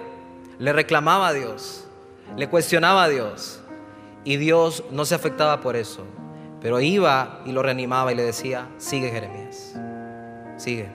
Le 0.59 0.71
reclamaba 0.71 1.29
a 1.29 1.33
Dios 1.33 1.84
le 2.35 2.49
cuestionaba 2.49 3.03
a 3.03 3.09
Dios 3.09 3.61
y 4.23 4.37
Dios 4.37 4.83
no 4.91 5.05
se 5.05 5.15
afectaba 5.15 5.61
por 5.61 5.75
eso, 5.75 6.05
pero 6.61 6.79
iba 6.81 7.41
y 7.45 7.51
lo 7.51 7.61
reanimaba 7.61 8.11
y 8.11 8.15
le 8.15 8.23
decía, 8.23 8.67
sigue 8.77 9.11
Jeremías, 9.11 9.75
sigue. 10.57 10.89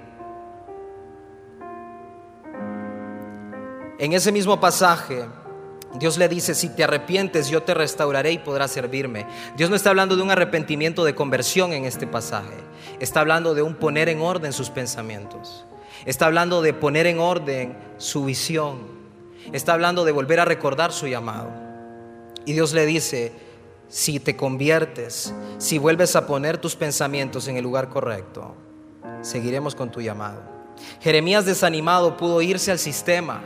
En 3.98 4.14
ese 4.14 4.32
mismo 4.32 4.58
pasaje, 4.58 5.26
Dios 5.94 6.18
le 6.18 6.28
dice, 6.28 6.54
si 6.54 6.68
te 6.68 6.84
arrepientes, 6.84 7.50
yo 7.50 7.62
te 7.62 7.74
restauraré 7.74 8.32
y 8.32 8.38
podrás 8.38 8.70
servirme. 8.70 9.26
Dios 9.56 9.70
no 9.70 9.76
está 9.76 9.90
hablando 9.90 10.16
de 10.16 10.22
un 10.22 10.30
arrepentimiento 10.30 11.04
de 11.04 11.14
conversión 11.14 11.72
en 11.72 11.84
este 11.84 12.06
pasaje. 12.06 12.56
Está 13.00 13.20
hablando 13.20 13.54
de 13.54 13.62
un 13.62 13.74
poner 13.74 14.08
en 14.08 14.20
orden 14.20 14.52
sus 14.52 14.70
pensamientos. 14.70 15.66
Está 16.06 16.26
hablando 16.26 16.62
de 16.62 16.72
poner 16.72 17.06
en 17.06 17.18
orden 17.18 17.76
su 17.98 18.24
visión, 18.24 18.99
está 19.52 19.72
hablando 19.72 20.04
de 20.04 20.12
volver 20.12 20.40
a 20.40 20.44
recordar 20.44 20.92
su 20.92 21.06
llamado. 21.06 21.50
Y 22.44 22.52
Dios 22.52 22.72
le 22.72 22.86
dice, 22.86 23.32
si 23.88 24.20
te 24.20 24.36
conviertes, 24.36 25.34
si 25.58 25.78
vuelves 25.78 26.16
a 26.16 26.26
poner 26.26 26.58
tus 26.58 26.76
pensamientos 26.76 27.48
en 27.48 27.56
el 27.56 27.64
lugar 27.64 27.88
correcto, 27.88 28.54
seguiremos 29.22 29.74
con 29.74 29.90
tu 29.90 30.00
llamado. 30.00 30.40
Jeremías 31.00 31.44
desanimado 31.44 32.16
pudo 32.16 32.40
irse 32.40 32.70
al 32.70 32.78
sistema, 32.78 33.42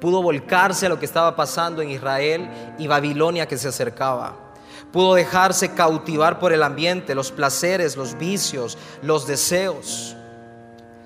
pudo 0.00 0.22
volcarse 0.22 0.86
a 0.86 0.88
lo 0.88 0.98
que 0.98 1.06
estaba 1.06 1.34
pasando 1.34 1.82
en 1.82 1.90
Israel 1.90 2.48
y 2.78 2.86
Babilonia 2.86 3.48
que 3.48 3.58
se 3.58 3.68
acercaba. 3.68 4.36
Pudo 4.92 5.14
dejarse 5.14 5.72
cautivar 5.74 6.38
por 6.38 6.52
el 6.52 6.62
ambiente, 6.62 7.14
los 7.14 7.32
placeres, 7.32 7.96
los 7.96 8.16
vicios, 8.16 8.78
los 9.02 9.26
deseos. 9.26 10.16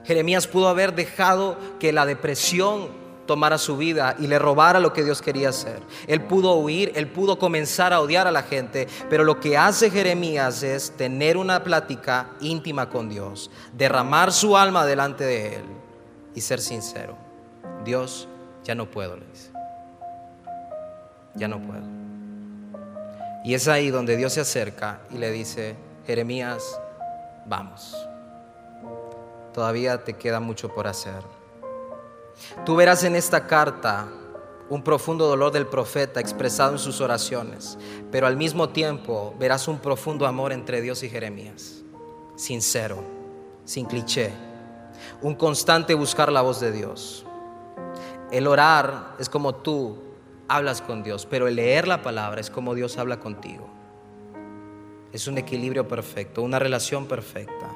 Jeremías 0.05 0.47
pudo 0.47 0.69
haber 0.69 0.95
dejado 0.95 1.57
que 1.79 1.93
la 1.93 2.05
depresión 2.05 3.00
tomara 3.31 3.59
su 3.59 3.77
vida 3.77 4.17
y 4.19 4.27
le 4.27 4.41
robara 4.41 4.81
lo 4.81 4.93
que 4.93 5.05
Dios 5.05 5.23
quería 5.23 5.51
hacer. 5.51 5.81
Él 6.09 6.21
pudo 6.23 6.55
huir, 6.55 6.91
él 6.97 7.07
pudo 7.07 7.39
comenzar 7.39 7.93
a 7.93 8.01
odiar 8.01 8.27
a 8.27 8.33
la 8.33 8.43
gente, 8.43 8.89
pero 9.09 9.23
lo 9.23 9.39
que 9.39 9.57
hace 9.57 9.89
Jeremías 9.89 10.65
es 10.65 10.91
tener 10.97 11.37
una 11.37 11.63
plática 11.63 12.31
íntima 12.41 12.91
con 12.91 13.09
Dios, 13.09 13.49
derramar 13.73 14.33
su 14.33 14.57
alma 14.57 14.85
delante 14.85 15.23
de 15.23 15.55
Él 15.55 15.65
y 16.35 16.41
ser 16.41 16.61
sincero. 16.61 17.17
Dios, 17.85 18.27
ya 18.65 18.75
no 18.75 18.91
puedo, 18.91 19.17
le 19.17 19.27
dice. 19.27 19.53
Ya 21.37 21.47
no 21.47 21.61
puedo. 21.61 21.85
Y 23.45 23.55
es 23.55 23.69
ahí 23.69 23.91
donde 23.91 24.17
Dios 24.17 24.33
se 24.33 24.41
acerca 24.41 25.03
y 25.13 25.19
le 25.19 25.31
dice, 25.31 25.77
Jeremías, 26.05 26.81
vamos. 27.47 27.97
Todavía 29.55 30.03
te 30.03 30.15
queda 30.15 30.41
mucho 30.41 30.75
por 30.75 30.89
hacer. 30.89 31.23
Tú 32.65 32.77
verás 32.77 33.05
en 33.05 33.17
esta 33.17 33.47
carta 33.47 34.09
un 34.71 34.83
profundo 34.83 35.27
dolor 35.27 35.51
del 35.53 35.67
profeta 35.67 36.21
expresado 36.21 36.73
en 36.73 36.79
sus 36.79 37.01
oraciones, 37.01 37.77
pero 38.11 38.27
al 38.27 38.37
mismo 38.37 38.69
tiempo 38.69 39.35
verás 39.39 39.67
un 39.67 39.79
profundo 39.79 40.27
amor 40.27 40.53
entre 40.53 40.81
Dios 40.81 41.03
y 41.03 41.11
Jeremías, 41.11 41.83
sincero, 42.37 43.03
sin 43.65 43.87
cliché, 43.87 44.33
un 45.23 45.35
constante 45.35 45.95
buscar 45.95 46.31
la 46.31 46.43
voz 46.43 46.61
de 46.61 46.71
Dios. 46.71 47.27
El 48.31 48.47
orar 48.47 49.17
es 49.19 49.29
como 49.29 49.57
tú 49.57 49.99
hablas 50.47 50.81
con 50.83 51.03
Dios, 51.03 51.27
pero 51.27 51.49
el 51.49 51.57
leer 51.57 51.89
la 51.89 52.03
palabra 52.03 52.41
es 52.41 52.49
como 52.49 52.75
Dios 52.75 52.97
habla 52.97 53.19
contigo. 53.19 53.69
Es 55.13 55.27
un 55.27 55.39
equilibrio 55.39 55.89
perfecto, 55.89 56.43
una 56.43 56.61
relación 56.61 57.07
perfecta. 57.07 57.71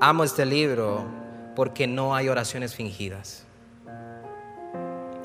Amo 0.00 0.24
este 0.24 0.44
libro 0.44 1.04
porque 1.54 1.86
no 1.86 2.14
hay 2.14 2.28
oraciones 2.28 2.74
fingidas. 2.74 3.47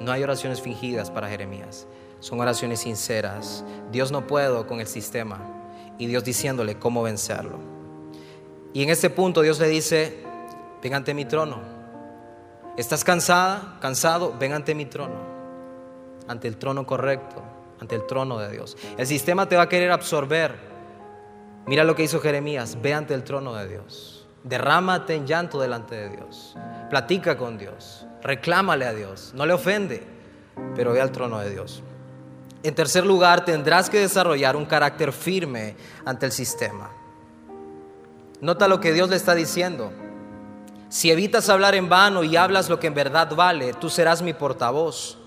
No 0.04 0.12
hay 0.12 0.22
oraciones 0.22 0.62
fingidas 0.62 1.10
para 1.10 1.30
Jeremías, 1.30 1.88
son 2.20 2.42
oraciones 2.42 2.82
sinceras. 2.82 3.64
Dios 3.90 4.12
no 4.12 4.28
puedo 4.28 4.68
con 4.68 4.82
el 4.82 4.88
sistema 4.88 5.40
y 5.98 6.08
Dios 6.08 6.26
diciéndole 6.26 6.78
cómo 6.78 7.04
vencerlo. 7.04 7.58
Y 8.74 8.84
en 8.84 8.90
este 8.90 9.10
punto 9.10 9.42
Dios 9.42 9.62
le 9.62 9.70
dice, 9.70 10.22
ven 10.82 10.94
ante 10.94 11.14
mi 11.14 11.24
trono. 11.24 11.62
¿Estás 12.76 13.06
cansada, 13.06 13.78
cansado? 13.80 14.36
Ven 14.38 14.52
ante 14.52 14.76
mi 14.76 14.86
trono, 14.86 15.16
ante 16.28 16.50
el 16.50 16.58
trono 16.58 16.86
correcto, 16.86 17.42
ante 17.80 17.96
el 17.96 18.06
trono 18.06 18.40
de 18.40 18.52
Dios. 18.52 18.76
El 18.98 19.08
sistema 19.08 19.48
te 19.48 19.56
va 19.56 19.64
a 19.64 19.70
querer 19.70 19.92
absorber. 19.92 20.54
Mira 21.66 21.86
lo 21.86 21.96
que 21.96 22.04
hizo 22.04 22.20
Jeremías, 22.20 22.78
ve 22.82 22.94
ante 22.94 23.14
el 23.14 23.24
trono 23.24 23.56
de 23.56 23.70
Dios. 23.70 24.28
Derrámate 24.44 25.16
en 25.16 25.26
llanto 25.26 25.62
delante 25.62 25.96
de 25.96 26.10
Dios. 26.10 26.58
Platica 26.90 27.38
con 27.38 27.58
Dios 27.58 28.06
reclámale 28.24 28.86
a 28.86 28.94
Dios, 28.94 29.32
no 29.36 29.46
le 29.46 29.54
ofende, 29.54 30.04
pero 30.76 30.94
ve 30.94 31.02
al 31.02 31.12
trono 31.12 31.40
de 31.40 31.50
Dios. 31.50 31.84
En 32.64 32.74
tercer 32.74 33.06
lugar, 33.06 33.44
tendrás 33.44 33.90
que 33.90 34.00
desarrollar 34.00 34.56
un 34.56 34.66
carácter 34.66 35.12
firme 35.12 35.76
ante 36.06 36.26
el 36.26 36.32
sistema. 36.32 36.90
Nota 38.40 38.70
lo 38.70 38.80
que 38.80 38.94
Dios 38.94 39.10
le 39.10 39.18
está 39.18 39.36
diciendo. 39.36 39.92
Si 40.88 41.12
evitas 41.12 41.50
hablar 41.50 41.76
en 41.76 41.90
vano 41.90 42.24
y 42.24 42.38
hablas 42.38 42.70
lo 42.70 42.80
que 42.80 42.88
en 42.88 42.94
verdad 42.94 43.36
vale, 43.36 43.74
tú 43.74 43.90
serás 43.90 44.22
mi 44.22 44.34
portavoz. 44.34 45.18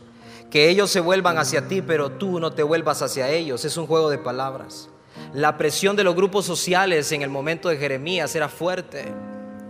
Que 0.51 0.71
ellos 0.71 0.91
se 0.91 1.01
vuelvan 1.01 1.39
hacia 1.39 1.67
ti, 1.67 1.83
pero 1.83 2.13
tú 2.13 2.41
no 2.41 2.53
te 2.53 2.63
vuelvas 2.63 3.03
hacia 3.03 3.29
ellos. 3.29 3.65
Es 3.65 3.77
un 3.77 3.87
juego 3.87 4.09
de 4.09 4.19
palabras. 4.19 4.89
La 5.35 5.59
presión 5.59 5.97
de 5.97 6.05
los 6.05 6.15
grupos 6.15 6.47
sociales 6.47 7.11
en 7.13 7.23
el 7.23 7.31
momento 7.31 7.69
de 7.69 7.77
Jeremías 7.77 8.35
era 8.35 8.49
fuerte. 8.49 9.13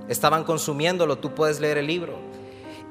Estaban 0.08 0.44
consumiéndolo, 0.44 1.16
tú 1.16 1.34
puedes 1.34 1.60
leer 1.60 1.78
el 1.78 1.86
libro. 1.86 2.25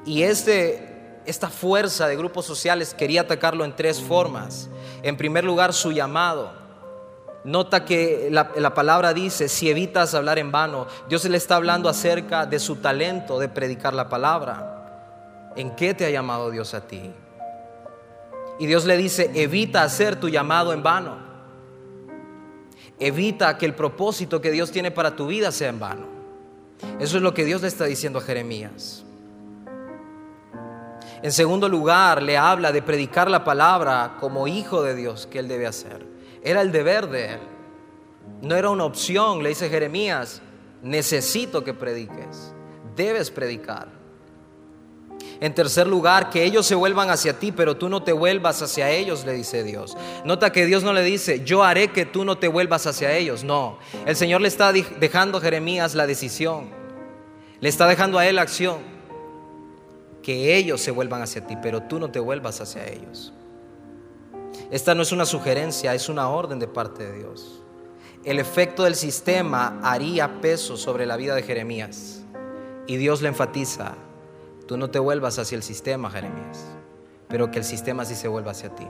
Y 0.06 0.22
este, 0.22 1.20
esta 1.26 1.50
fuerza 1.50 2.06
de 2.06 2.16
grupos 2.16 2.46
sociales 2.46 2.94
quería 2.94 3.22
atacarlo 3.22 3.64
en 3.64 3.74
tres 3.74 4.00
formas. 4.00 4.70
En 5.02 5.16
primer 5.16 5.44
lugar, 5.44 5.74
su 5.74 5.90
llamado. 5.92 6.52
Nota 7.44 7.84
que 7.84 8.28
la, 8.30 8.52
la, 8.56 8.72
palabra 8.72 9.12
dice, 9.12 9.48
si 9.48 9.68
evitas 9.68 10.14
hablar 10.14 10.38
en 10.38 10.50
vano, 10.50 10.86
Dios 11.08 11.24
le 11.24 11.36
está 11.36 11.56
hablando 11.56 11.88
acerca 11.88 12.46
de 12.46 12.58
su 12.58 12.76
talento 12.76 13.38
de 13.38 13.48
predicar 13.48 13.94
la 13.94 14.08
palabra. 14.08 15.52
¿En 15.56 15.74
qué 15.74 15.92
te 15.92 16.06
ha 16.06 16.10
llamado 16.10 16.50
Dios 16.50 16.74
a 16.74 16.86
ti? 16.86 17.12
Y 18.58 18.66
Dios 18.66 18.84
le 18.84 18.96
dice, 18.96 19.30
evita 19.34 19.82
hacer 19.82 20.16
tu 20.16 20.28
llamado 20.28 20.72
en 20.72 20.82
vano. 20.82 21.18
Evita 22.98 23.58
que 23.58 23.66
el 23.66 23.74
propósito 23.74 24.40
que 24.40 24.50
Dios 24.50 24.70
tiene 24.70 24.90
para 24.90 25.16
tu 25.16 25.26
vida 25.26 25.52
sea 25.52 25.68
en 25.68 25.78
vano. 25.78 26.06
Eso 26.98 27.16
es 27.16 27.22
lo 27.22 27.34
que 27.34 27.44
Dios 27.44 27.62
le 27.62 27.68
está 27.68 27.84
diciendo 27.84 28.18
a 28.18 28.22
Jeremías. 28.22 29.04
En 31.22 31.32
segundo 31.32 31.68
lugar, 31.68 32.22
le 32.22 32.36
habla 32.36 32.72
de 32.72 32.82
predicar 32.82 33.30
la 33.30 33.44
palabra 33.44 34.16
como 34.20 34.46
hijo 34.46 34.82
de 34.82 34.94
Dios 34.94 35.26
que 35.26 35.38
él 35.38 35.48
debe 35.48 35.66
hacer. 35.66 36.06
Era 36.42 36.60
el 36.60 36.72
deber 36.72 37.08
de 37.08 37.34
él. 37.34 37.40
No 38.42 38.54
era 38.54 38.70
una 38.70 38.84
opción, 38.84 39.42
le 39.42 39.50
dice 39.50 39.68
Jeremías, 39.68 40.42
necesito 40.82 41.64
que 41.64 41.74
prediques. 41.74 42.52
Debes 42.94 43.30
predicar. 43.30 43.88
En 45.40 45.54
tercer 45.54 45.86
lugar, 45.86 46.30
que 46.30 46.44
ellos 46.44 46.66
se 46.66 46.74
vuelvan 46.74 47.10
hacia 47.10 47.38
ti, 47.38 47.52
pero 47.52 47.76
tú 47.76 47.88
no 47.88 48.02
te 48.02 48.12
vuelvas 48.12 48.62
hacia 48.62 48.90
ellos, 48.90 49.24
le 49.26 49.32
dice 49.32 49.62
Dios. 49.62 49.96
Nota 50.24 50.50
que 50.50 50.64
Dios 50.64 50.82
no 50.82 50.92
le 50.92 51.02
dice, 51.02 51.44
yo 51.44 51.62
haré 51.62 51.88
que 51.88 52.06
tú 52.06 52.24
no 52.24 52.38
te 52.38 52.48
vuelvas 52.48 52.86
hacia 52.86 53.14
ellos. 53.14 53.44
No, 53.44 53.78
el 54.06 54.16
Señor 54.16 54.40
le 54.40 54.48
está 54.48 54.72
dejando 54.72 55.38
a 55.38 55.40
Jeremías 55.40 55.94
la 55.94 56.06
decisión. 56.06 56.70
Le 57.60 57.68
está 57.68 57.86
dejando 57.86 58.18
a 58.18 58.26
él 58.26 58.36
la 58.36 58.42
acción. 58.42 58.95
Que 60.26 60.56
ellos 60.56 60.80
se 60.80 60.90
vuelvan 60.90 61.22
hacia 61.22 61.46
ti, 61.46 61.56
pero 61.62 61.84
tú 61.84 62.00
no 62.00 62.10
te 62.10 62.18
vuelvas 62.18 62.60
hacia 62.60 62.84
ellos. 62.84 63.32
Esta 64.72 64.96
no 64.96 65.02
es 65.02 65.12
una 65.12 65.24
sugerencia, 65.24 65.94
es 65.94 66.08
una 66.08 66.28
orden 66.28 66.58
de 66.58 66.66
parte 66.66 67.06
de 67.06 67.18
Dios. 67.18 67.62
El 68.24 68.40
efecto 68.40 68.82
del 68.82 68.96
sistema 68.96 69.78
haría 69.84 70.40
peso 70.40 70.76
sobre 70.76 71.06
la 71.06 71.16
vida 71.16 71.36
de 71.36 71.44
Jeremías. 71.44 72.24
Y 72.88 72.96
Dios 72.96 73.22
le 73.22 73.28
enfatiza, 73.28 73.94
Tú 74.66 74.76
no 74.76 74.90
te 74.90 74.98
vuelvas 74.98 75.38
hacia 75.38 75.54
el 75.54 75.62
sistema, 75.62 76.10
Jeremías, 76.10 76.66
pero 77.28 77.52
que 77.52 77.58
el 77.58 77.64
sistema 77.64 78.04
sí 78.04 78.16
se 78.16 78.26
vuelva 78.26 78.50
hacia 78.50 78.74
ti. 78.74 78.86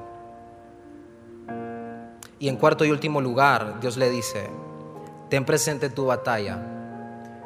Y 2.39 2.49
en 2.49 2.57
cuarto 2.57 2.85
y 2.85 2.91
último 2.91 3.21
lugar, 3.21 3.79
Dios 3.81 3.99
le 3.99 4.09
dice, 4.09 4.49
ten 5.29 5.45
presente 5.45 5.91
tu 5.91 6.07
batalla 6.07 6.59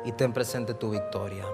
y 0.04 0.12
ten 0.12 0.32
presente 0.32 0.74
tu 0.74 0.90
victoria. 0.90 1.44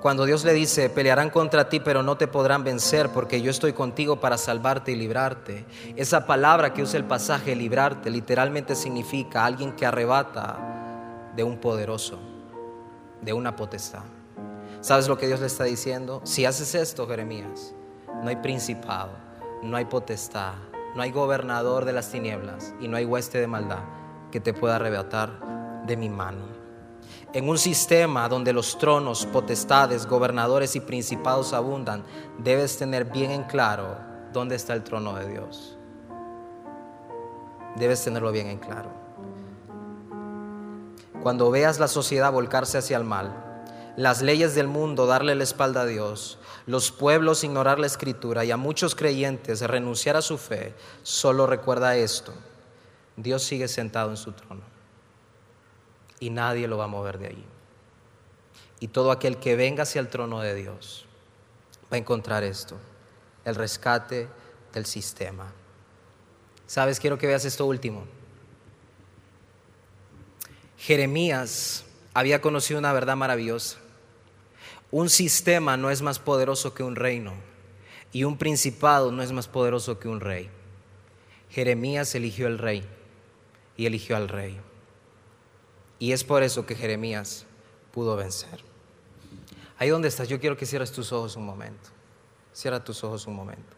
Cuando 0.00 0.26
Dios 0.26 0.44
le 0.44 0.52
dice, 0.52 0.90
pelearán 0.90 1.28
contra 1.28 1.68
ti, 1.68 1.80
pero 1.80 2.04
no 2.04 2.16
te 2.16 2.28
podrán 2.28 2.62
vencer, 2.62 3.08
porque 3.10 3.42
yo 3.42 3.50
estoy 3.50 3.72
contigo 3.72 4.20
para 4.20 4.38
salvarte 4.38 4.92
y 4.92 4.96
librarte. 4.96 5.64
Esa 5.96 6.24
palabra 6.24 6.72
que 6.72 6.82
usa 6.82 6.98
el 6.98 7.04
pasaje, 7.04 7.56
librarte, 7.56 8.08
literalmente 8.08 8.76
significa 8.76 9.44
alguien 9.44 9.72
que 9.72 9.86
arrebata 9.86 10.56
de 11.34 11.42
un 11.42 11.58
poderoso 11.58 12.18
de 13.20 13.32
una 13.32 13.56
potestad. 13.56 14.02
¿Sabes 14.80 15.08
lo 15.08 15.18
que 15.18 15.26
Dios 15.26 15.40
le 15.40 15.46
está 15.46 15.64
diciendo? 15.64 16.20
Si 16.24 16.44
haces 16.44 16.76
esto, 16.76 17.08
Jeremías, 17.08 17.74
no 18.22 18.28
hay 18.28 18.36
principado, 18.36 19.10
no 19.62 19.76
hay 19.76 19.86
potestad, 19.86 20.54
no 20.94 21.02
hay 21.02 21.10
gobernador 21.10 21.84
de 21.84 21.92
las 21.92 22.10
tinieblas 22.10 22.72
y 22.80 22.86
no 22.86 22.96
hay 22.96 23.04
hueste 23.04 23.40
de 23.40 23.48
maldad 23.48 23.82
que 24.30 24.38
te 24.38 24.54
pueda 24.54 24.76
arrebatar 24.76 25.84
de 25.86 25.96
mi 25.96 26.08
mano. 26.08 26.57
En 27.34 27.46
un 27.46 27.58
sistema 27.58 28.26
donde 28.26 28.54
los 28.54 28.78
tronos, 28.78 29.26
potestades, 29.26 30.06
gobernadores 30.06 30.76
y 30.76 30.80
principados 30.80 31.52
abundan, 31.52 32.02
debes 32.38 32.78
tener 32.78 33.04
bien 33.04 33.30
en 33.30 33.44
claro 33.44 33.98
dónde 34.32 34.56
está 34.56 34.72
el 34.72 34.82
trono 34.82 35.14
de 35.14 35.28
Dios. 35.28 35.76
Debes 37.76 38.02
tenerlo 38.02 38.32
bien 38.32 38.46
en 38.46 38.58
claro. 38.58 38.90
Cuando 41.22 41.50
veas 41.50 41.78
la 41.78 41.88
sociedad 41.88 42.32
volcarse 42.32 42.78
hacia 42.78 42.96
el 42.96 43.04
mal, 43.04 43.44
las 43.98 44.22
leyes 44.22 44.54
del 44.54 44.68
mundo 44.68 45.04
darle 45.04 45.34
la 45.34 45.44
espalda 45.44 45.82
a 45.82 45.86
Dios, 45.86 46.38
los 46.64 46.90
pueblos 46.90 47.44
ignorar 47.44 47.78
la 47.78 47.88
escritura 47.88 48.46
y 48.46 48.52
a 48.52 48.56
muchos 48.56 48.94
creyentes 48.94 49.60
renunciar 49.60 50.16
a 50.16 50.22
su 50.22 50.38
fe, 50.38 50.74
solo 51.02 51.46
recuerda 51.46 51.94
esto, 51.96 52.32
Dios 53.16 53.42
sigue 53.42 53.68
sentado 53.68 54.08
en 54.08 54.16
su 54.16 54.32
trono 54.32 54.77
y 56.20 56.30
nadie 56.30 56.68
lo 56.68 56.78
va 56.78 56.84
a 56.84 56.88
mover 56.88 57.18
de 57.18 57.28
allí. 57.28 57.44
Y 58.80 58.88
todo 58.88 59.10
aquel 59.10 59.38
que 59.38 59.56
venga 59.56 59.82
hacia 59.82 60.00
el 60.00 60.08
trono 60.08 60.40
de 60.40 60.54
Dios 60.54 61.06
va 61.90 61.96
a 61.96 61.98
encontrar 61.98 62.44
esto, 62.44 62.76
el 63.44 63.54
rescate 63.54 64.28
del 64.72 64.86
sistema. 64.86 65.52
¿Sabes? 66.66 67.00
Quiero 67.00 67.18
que 67.18 67.26
veas 67.26 67.44
esto 67.44 67.66
último. 67.66 68.04
Jeremías 70.76 71.84
había 72.14 72.40
conocido 72.40 72.78
una 72.78 72.92
verdad 72.92 73.16
maravillosa. 73.16 73.78
Un 74.90 75.10
sistema 75.10 75.76
no 75.76 75.90
es 75.90 76.02
más 76.02 76.18
poderoso 76.18 76.74
que 76.74 76.82
un 76.82 76.96
reino 76.96 77.34
y 78.12 78.24
un 78.24 78.38
principado 78.38 79.12
no 79.12 79.22
es 79.22 79.32
más 79.32 79.48
poderoso 79.48 79.98
que 79.98 80.08
un 80.08 80.20
rey. 80.20 80.50
Jeremías 81.50 82.14
eligió 82.14 82.46
el 82.46 82.58
rey 82.58 82.84
y 83.76 83.86
eligió 83.86 84.16
al 84.16 84.28
rey. 84.28 84.60
Y 85.98 86.12
es 86.12 86.22
por 86.24 86.42
eso 86.42 86.64
que 86.64 86.74
Jeremías 86.74 87.44
pudo 87.92 88.16
vencer. 88.16 88.62
Ahí 89.78 89.88
donde 89.88 90.08
estás, 90.08 90.28
yo 90.28 90.40
quiero 90.40 90.56
que 90.56 90.66
cierres 90.66 90.92
tus 90.92 91.12
ojos 91.12 91.36
un 91.36 91.46
momento. 91.46 91.88
Cierra 92.52 92.82
tus 92.82 93.02
ojos 93.04 93.26
un 93.26 93.34
momento. 93.34 93.76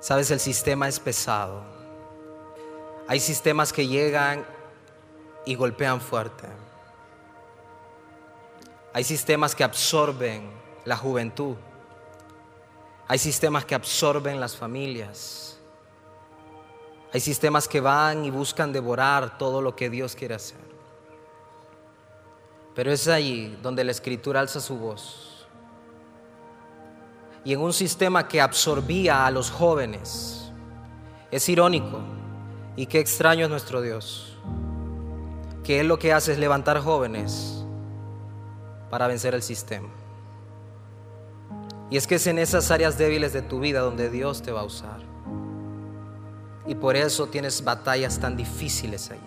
Sabes, 0.00 0.30
el 0.30 0.40
sistema 0.40 0.88
es 0.88 0.98
pesado. 0.98 1.62
Hay 3.08 3.20
sistemas 3.20 3.72
que 3.72 3.86
llegan 3.86 4.44
y 5.46 5.54
golpean 5.54 6.00
fuerte. 6.00 6.48
Hay 8.92 9.04
sistemas 9.04 9.54
que 9.54 9.64
absorben 9.64 10.50
la 10.84 10.96
juventud. 10.96 11.56
Hay 13.08 13.18
sistemas 13.18 13.64
que 13.64 13.74
absorben 13.74 14.40
las 14.40 14.56
familias. 14.56 15.51
Hay 17.12 17.20
sistemas 17.20 17.68
que 17.68 17.80
van 17.80 18.24
y 18.24 18.30
buscan 18.30 18.72
devorar 18.72 19.38
todo 19.38 19.60
lo 19.60 19.76
que 19.76 19.90
Dios 19.90 20.14
quiere 20.14 20.34
hacer. 20.34 20.60
Pero 22.74 22.90
es 22.90 23.06
allí 23.08 23.58
donde 23.62 23.84
la 23.84 23.92
escritura 23.92 24.40
alza 24.40 24.60
su 24.60 24.78
voz. 24.78 25.46
Y 27.44 27.52
en 27.52 27.60
un 27.60 27.72
sistema 27.72 28.28
que 28.28 28.40
absorbía 28.40 29.26
a 29.26 29.30
los 29.30 29.50
jóvenes, 29.50 30.50
es 31.30 31.48
irónico 31.48 32.00
y 32.76 32.86
qué 32.86 33.00
extraño 33.00 33.44
es 33.44 33.50
nuestro 33.50 33.82
Dios 33.82 34.32
que 35.62 35.80
Él 35.80 35.88
lo 35.88 35.98
que 35.98 36.12
hace 36.12 36.32
es 36.32 36.38
levantar 36.38 36.80
jóvenes 36.80 37.64
para 38.90 39.06
vencer 39.06 39.34
el 39.34 39.42
sistema. 39.42 39.88
Y 41.90 41.96
es 41.96 42.06
que 42.06 42.16
es 42.16 42.26
en 42.26 42.38
esas 42.38 42.70
áreas 42.70 42.98
débiles 42.98 43.32
de 43.32 43.42
tu 43.42 43.60
vida 43.60 43.80
donde 43.80 44.10
Dios 44.10 44.42
te 44.42 44.50
va 44.50 44.60
a 44.60 44.64
usar. 44.64 45.11
Y 46.66 46.74
por 46.74 46.96
eso 46.96 47.26
tienes 47.26 47.64
batallas 47.64 48.18
tan 48.18 48.36
difíciles 48.36 49.10
allí. 49.10 49.20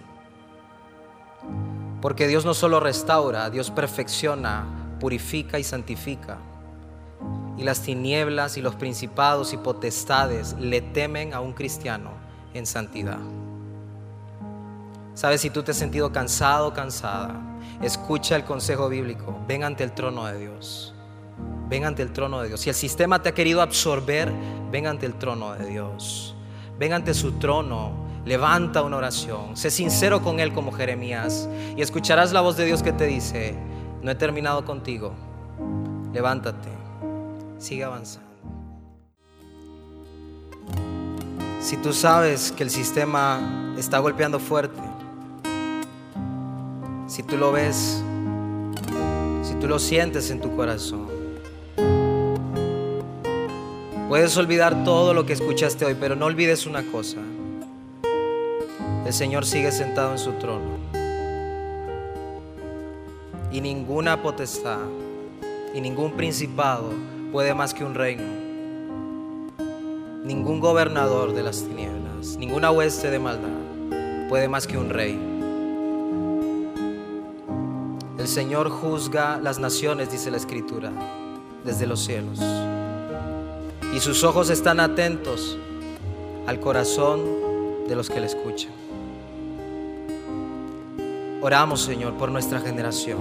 Porque 2.02 2.28
Dios 2.28 2.45
no 2.45 2.54
solo 2.54 2.80
restaura, 2.80 3.50
Dios 3.50 3.71
perfecciona, 3.71 4.65
purifica 5.00 5.60
y 5.60 5.63
santifica. 5.63 6.38
Y 7.58 7.63
las 7.63 7.82
tinieblas 7.82 8.58
y 8.58 8.62
los 8.62 8.76
principados 8.76 9.53
y 9.53 9.57
potestades 9.57 10.55
le 10.59 10.82
temen 10.82 11.34
a 11.34 11.39
un 11.39 11.53
cristiano 11.53 12.12
en 12.53 12.66
santidad. 12.66 13.20
Sabes, 15.14 15.41
si 15.41 15.49
tú 15.49 15.64
te 15.64 15.72
has 15.72 15.78
sentido 15.78 16.12
cansado 16.12 16.68
o 16.68 16.74
cansada, 16.74 17.41
escucha 17.82 18.36
el 18.36 18.43
consejo 18.43 18.89
bíblico. 18.89 19.39
Ven 19.47 19.64
ante 19.64 19.84
el 19.84 19.93
trono 19.93 20.26
de 20.26 20.38
Dios. 20.38 20.93
Ven 21.70 21.86
ante 21.86 22.01
el 22.01 22.12
trono 22.12 22.41
de 22.41 22.49
Dios. 22.49 22.59
Si 22.59 22.70
el 22.70 22.76
sistema 22.76 23.22
te 23.22 23.30
ha 23.30 23.34
querido 23.34 23.62
absorber, 23.62 24.32
ven 24.72 24.88
ante 24.88 25.05
el 25.05 25.16
trono 25.16 25.53
de 25.53 25.66
Dios. 25.66 26.34
Ven 26.78 26.93
ante 26.93 27.13
su 27.13 27.34
trono. 27.34 28.05
Levanta 28.26 28.82
una 28.82 28.97
oración. 28.97 29.55
Sé 29.55 29.69
sincero 29.69 30.21
con 30.21 30.39
Él 30.39 30.53
como 30.53 30.71
Jeremías. 30.71 31.47
Y 31.78 31.82
escucharás 31.82 32.34
la 32.34 32.41
voz 32.41 32.57
de 32.57 32.65
Dios 32.65 32.82
que 32.82 32.91
te 32.91 33.05
dice, 33.05 33.55
no 34.01 34.11
he 34.11 34.15
terminado 34.15 34.65
contigo. 34.65 35.13
Levántate. 36.13 36.69
Sigue 37.57 37.84
avanzando. 37.84 38.26
Si 41.61 41.78
tú 41.78 41.93
sabes 41.93 42.51
que 42.51 42.61
el 42.61 42.69
sistema 42.69 43.73
está 43.78 43.97
golpeando 43.97 44.39
fuerte, 44.39 44.82
si 47.07 47.23
tú 47.23 47.38
lo 47.38 47.51
ves, 47.51 48.03
si 49.41 49.55
tú 49.55 49.67
lo 49.67 49.80
sientes 49.80 50.30
en 50.30 50.41
tu 50.41 50.55
corazón, 50.55 51.14
Puedes 54.08 54.38
olvidar 54.38 54.84
todo 54.84 55.16
lo 55.16 55.26
que 55.26 55.34
escuchaste 55.34 55.84
hoy, 55.84 55.95
pero 55.99 56.16
no 56.16 56.26
olvides 56.28 56.68
una 56.68 56.84
cosa. 56.91 57.18
El 59.06 59.14
Señor 59.14 59.45
sigue 59.45 59.72
sentado 59.72 60.12
en 60.12 60.20
su 60.20 60.34
trono. 60.34 60.78
Y 63.51 63.62
ninguna 63.62 64.22
potestad 64.22 64.86
y 65.74 65.82
ningún 65.82 66.14
principado 66.14 66.91
puede 67.32 67.56
más 67.56 67.74
que 67.74 67.84
un 67.84 67.95
reino. 67.95 68.24
Ningún 70.24 70.60
gobernador 70.60 71.34
de 71.34 71.43
las 71.43 71.64
tinieblas, 71.64 72.38
ninguna 72.38 72.72
hueste 72.72 73.10
de 73.10 73.20
maldad 73.20 73.66
puede 74.30 74.47
más 74.47 74.68
que 74.68 74.78
un 74.78 74.89
rey. 74.89 75.20
El 78.18 78.28
Señor 78.28 78.70
juzga 78.70 79.39
las 79.41 79.60
naciones, 79.60 80.12
dice 80.12 80.32
la 80.32 80.38
Escritura, 80.38 80.91
desde 81.64 81.86
los 81.86 82.03
cielos. 82.03 82.39
Y 83.96 84.02
sus 84.02 84.26
ojos 84.26 84.50
están 84.50 84.82
atentos 84.82 85.58
al 86.48 86.60
corazón 86.60 87.22
de 87.88 87.96
los 87.96 88.10
que 88.10 88.20
le 88.20 88.26
escuchan. 88.26 88.74
Oramos, 91.41 91.82
Señor, 91.84 92.16
por 92.16 92.30
nuestra 92.30 92.60
generación. 92.60 93.20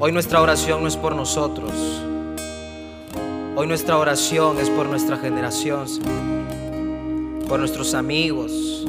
Hoy 0.00 0.10
nuestra 0.10 0.40
oración 0.40 0.80
no 0.80 0.88
es 0.88 0.96
por 0.96 1.14
nosotros. 1.14 1.70
Hoy 3.56 3.66
nuestra 3.66 3.98
oración 3.98 4.56
es 4.58 4.70
por 4.70 4.86
nuestra 4.86 5.18
generación, 5.18 5.86
Señor. 5.86 7.46
Por 7.46 7.58
nuestros 7.58 7.92
amigos, 7.92 8.86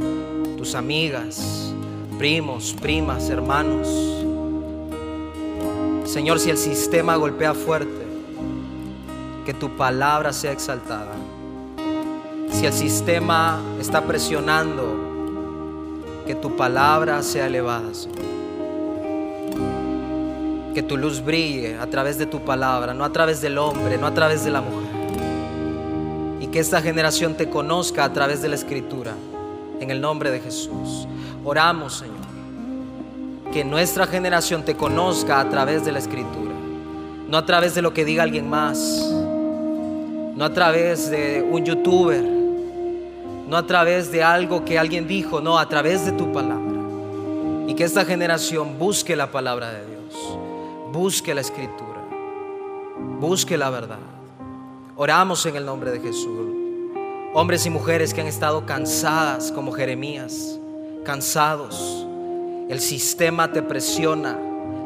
tus 0.57 0.75
amigas, 0.75 1.73
primos, 2.17 2.73
primas, 2.79 3.29
hermanos. 3.29 3.89
Señor, 6.05 6.39
si 6.39 6.49
el 6.49 6.57
sistema 6.57 7.17
golpea 7.17 7.53
fuerte, 7.53 8.08
que 9.49 9.55
tu 9.55 9.75
palabra 9.75 10.31
sea 10.31 10.51
exaltada. 10.51 11.11
Si 12.51 12.67
el 12.67 12.71
sistema 12.71 13.59
está 13.79 14.03
presionando, 14.03 14.83
que 16.27 16.35
tu 16.35 16.55
palabra 16.55 17.23
sea 17.23 17.47
elevada. 17.47 17.89
Que 20.75 20.83
tu 20.83 20.97
luz 20.97 21.25
brille 21.25 21.79
a 21.79 21.87
través 21.87 22.19
de 22.19 22.27
tu 22.27 22.45
palabra, 22.45 22.93
no 22.93 23.03
a 23.03 23.11
través 23.11 23.41
del 23.41 23.57
hombre, 23.57 23.97
no 23.97 24.05
a 24.05 24.13
través 24.13 24.43
de 24.43 24.51
la 24.51 24.61
mujer. 24.61 24.91
Y 26.41 26.45
que 26.45 26.59
esta 26.59 26.79
generación 26.79 27.33
te 27.33 27.49
conozca 27.49 28.03
a 28.03 28.13
través 28.13 28.43
de 28.43 28.49
la 28.49 28.55
escritura. 28.55 29.15
En 29.79 29.89
el 29.89 29.99
nombre 29.99 30.29
de 30.29 30.41
Jesús. 30.41 31.07
Oramos, 31.43 31.95
Señor. 31.95 32.17
Que 33.51 33.65
nuestra 33.65 34.05
generación 34.05 34.63
te 34.63 34.75
conozca 34.75 35.39
a 35.39 35.49
través 35.49 35.85
de 35.85 35.91
la 35.91 35.97
escritura. 35.97 36.53
No 37.27 37.35
a 37.35 37.47
través 37.47 37.73
de 37.73 37.81
lo 37.81 37.95
que 37.95 38.05
diga 38.05 38.21
alguien 38.21 38.47
más. 38.47 39.18
No 40.39 40.45
a 40.45 40.53
través 40.53 41.11
de 41.11 41.45
un 41.51 41.65
youtuber 41.65 42.39
no 43.49 43.57
a 43.57 43.67
través 43.67 44.09
de 44.09 44.23
algo 44.23 44.63
que 44.63 44.79
alguien 44.79 45.05
dijo, 45.05 45.41
no, 45.41 45.57
a 45.57 45.67
través 45.67 46.05
de 46.05 46.11
tu 46.11 46.31
palabra. 46.31 46.71
Y 47.67 47.73
que 47.73 47.83
esta 47.83 48.05
generación 48.05 48.77
busque 48.77 49.15
la 49.17 49.31
palabra 49.31 49.71
de 49.71 49.85
Dios, 49.85 50.37
busque 50.93 51.33
la 51.33 51.41
escritura, 51.41 52.05
busque 53.19 53.57
la 53.57 53.69
verdad. 53.69 53.99
Oramos 54.95 55.45
en 55.45 55.55
el 55.55 55.65
nombre 55.65 55.91
de 55.91 55.99
Jesús. 55.99 56.47
Hombres 57.33 57.65
y 57.65 57.69
mujeres 57.69 58.13
que 58.13 58.21
han 58.21 58.27
estado 58.27 58.65
cansadas 58.65 59.51
como 59.51 59.71
Jeremías, 59.71 60.57
cansados. 61.03 62.05
El 62.69 62.79
sistema 62.79 63.51
te 63.51 63.61
presiona, 63.63 64.37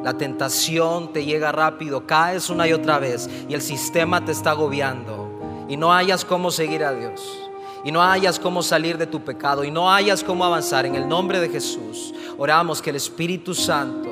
la 0.04 0.18
tentación 0.18 1.12
te 1.12 1.26
llega 1.26 1.52
rápido, 1.52 2.08
caes 2.08 2.50
una 2.50 2.66
y 2.66 2.74
otra 2.74 2.98
vez 2.98 3.30
y 3.50 3.54
el 3.54 3.62
sistema 3.62 4.24
te 4.24 4.32
está 4.32 4.52
agobiando 4.52 5.33
y 5.74 5.76
no 5.76 5.92
hayas 5.92 6.24
cómo 6.24 6.52
seguir 6.52 6.84
a 6.84 6.94
Dios 6.94 7.50
y 7.84 7.92
no 7.92 8.04
hayas 8.04 8.38
cómo 8.38 8.62
salir 8.62 8.96
de 8.96 9.08
tu 9.08 9.22
pecado 9.22 9.64
y 9.64 9.72
no 9.72 9.92
hayas 9.92 10.24
cómo 10.24 10.46
avanzar, 10.46 10.86
en 10.86 10.94
el 10.94 11.08
nombre 11.08 11.40
de 11.40 11.50
Jesús, 11.50 12.14
oramos 12.38 12.80
que 12.80 12.92
el 12.92 12.96
Espíritu 12.96 13.56
Santo 13.56 14.08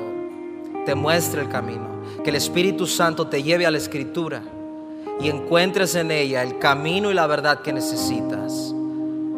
te 0.84 0.96
muestre 0.96 1.40
el 1.40 1.48
camino, 1.48 1.86
que 2.24 2.30
el 2.30 2.36
Espíritu 2.36 2.84
Santo 2.84 3.28
te 3.28 3.44
lleve 3.44 3.64
a 3.64 3.70
la 3.70 3.78
Escritura 3.78 4.42
y 5.20 5.28
encuentres 5.28 5.94
en 5.94 6.10
ella 6.10 6.42
el 6.42 6.58
camino 6.58 7.12
y 7.12 7.14
la 7.14 7.28
verdad 7.28 7.62
que 7.62 7.72
necesitas. 7.72 8.74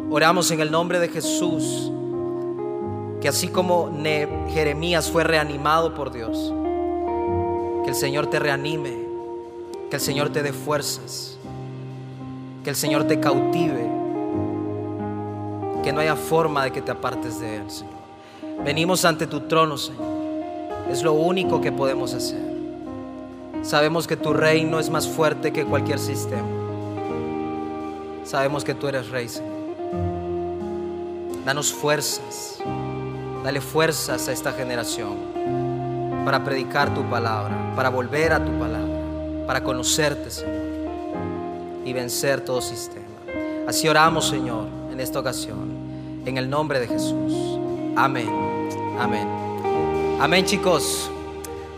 Oramos 0.09 0.49
en 0.49 0.61
el 0.61 0.71
nombre 0.71 0.97
de 0.97 1.09
Jesús, 1.09 1.91
que 3.21 3.27
así 3.27 3.49
como 3.49 3.95
Jeremías 4.49 5.11
fue 5.11 5.23
reanimado 5.23 5.93
por 5.93 6.11
Dios, 6.11 6.51
que 7.83 7.91
el 7.91 7.95
Señor 7.95 8.31
te 8.31 8.39
reanime, 8.39 8.97
que 9.91 9.97
el 9.97 10.01
Señor 10.01 10.29
te 10.29 10.41
dé 10.41 10.53
fuerzas, 10.53 11.34
que 12.65 12.71
el 12.71 12.75
Señor 12.75 13.03
te 13.03 13.19
cautive 13.19 13.87
que 15.83 15.93
no 15.93 15.99
haya 15.99 16.15
forma 16.15 16.63
de 16.63 16.71
que 16.71 16.81
te 16.81 16.89
apartes 16.91 17.39
de 17.39 17.57
Él, 17.57 17.69
Señor. 17.69 17.93
Venimos 18.65 19.05
ante 19.05 19.27
tu 19.27 19.41
trono, 19.41 19.77
Señor. 19.77 20.01
Es 20.89 21.03
lo 21.03 21.13
único 21.13 21.61
que 21.61 21.71
podemos 21.71 22.15
hacer. 22.15 22.41
Sabemos 23.61 24.07
que 24.07 24.17
tu 24.17 24.33
reino 24.33 24.79
es 24.79 24.89
más 24.89 25.07
fuerte 25.07 25.53
que 25.53 25.63
cualquier 25.63 25.99
sistema. 25.99 26.47
Sabemos 28.23 28.63
que 28.63 28.73
tú 28.73 28.87
eres 28.87 29.09
rey, 29.09 29.29
Señor. 29.29 29.53
Danos 31.45 31.71
fuerzas. 31.71 32.57
Dale 33.43 33.61
fuerzas 33.61 34.27
a 34.27 34.31
esta 34.31 34.51
generación 34.53 35.17
para 36.25 36.43
predicar 36.43 36.91
tu 36.95 37.03
palabra, 37.03 37.73
para 37.75 37.89
volver 37.89 38.33
a 38.33 38.43
tu 38.43 38.51
palabra, 38.57 39.45
para 39.45 39.63
conocerte, 39.63 40.31
Señor, 40.31 40.64
y 41.85 41.93
vencer 41.93 42.41
todo 42.41 42.61
sistema. 42.61 43.05
Así 43.67 43.87
oramos, 43.87 44.27
Señor, 44.27 44.67
en 44.91 44.99
esta 44.99 45.19
ocasión. 45.19 46.23
En 46.25 46.37
el 46.37 46.49
nombre 46.49 46.79
de 46.79 46.87
Jesús. 46.87 47.59
Amén. 47.95 48.29
Amén. 48.99 49.27
Amén, 50.19 50.43
chicos. 50.43 51.09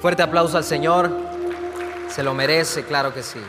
Fuerte 0.02 0.24
aplauso 0.24 0.58
al 0.58 0.64
Señor. 0.64 1.12
Se 2.10 2.24
lo 2.24 2.34
merece, 2.34 2.84
claro 2.84 3.14
que 3.14 3.22
sí. 3.22 3.40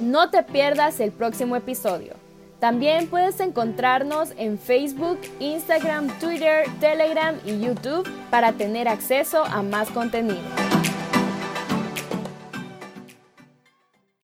No 0.00 0.30
te 0.30 0.42
pierdas 0.42 1.00
el 1.00 1.12
próximo 1.12 1.56
episodio. 1.56 2.23
También 2.64 3.08
puedes 3.08 3.40
encontrarnos 3.40 4.30
en 4.38 4.58
Facebook, 4.58 5.20
Instagram, 5.38 6.08
Twitter, 6.18 6.64
Telegram 6.80 7.38
y 7.44 7.60
YouTube 7.60 8.10
para 8.30 8.54
tener 8.54 8.88
acceso 8.88 9.44
a 9.44 9.62
más 9.62 9.90
contenido. 9.90 10.40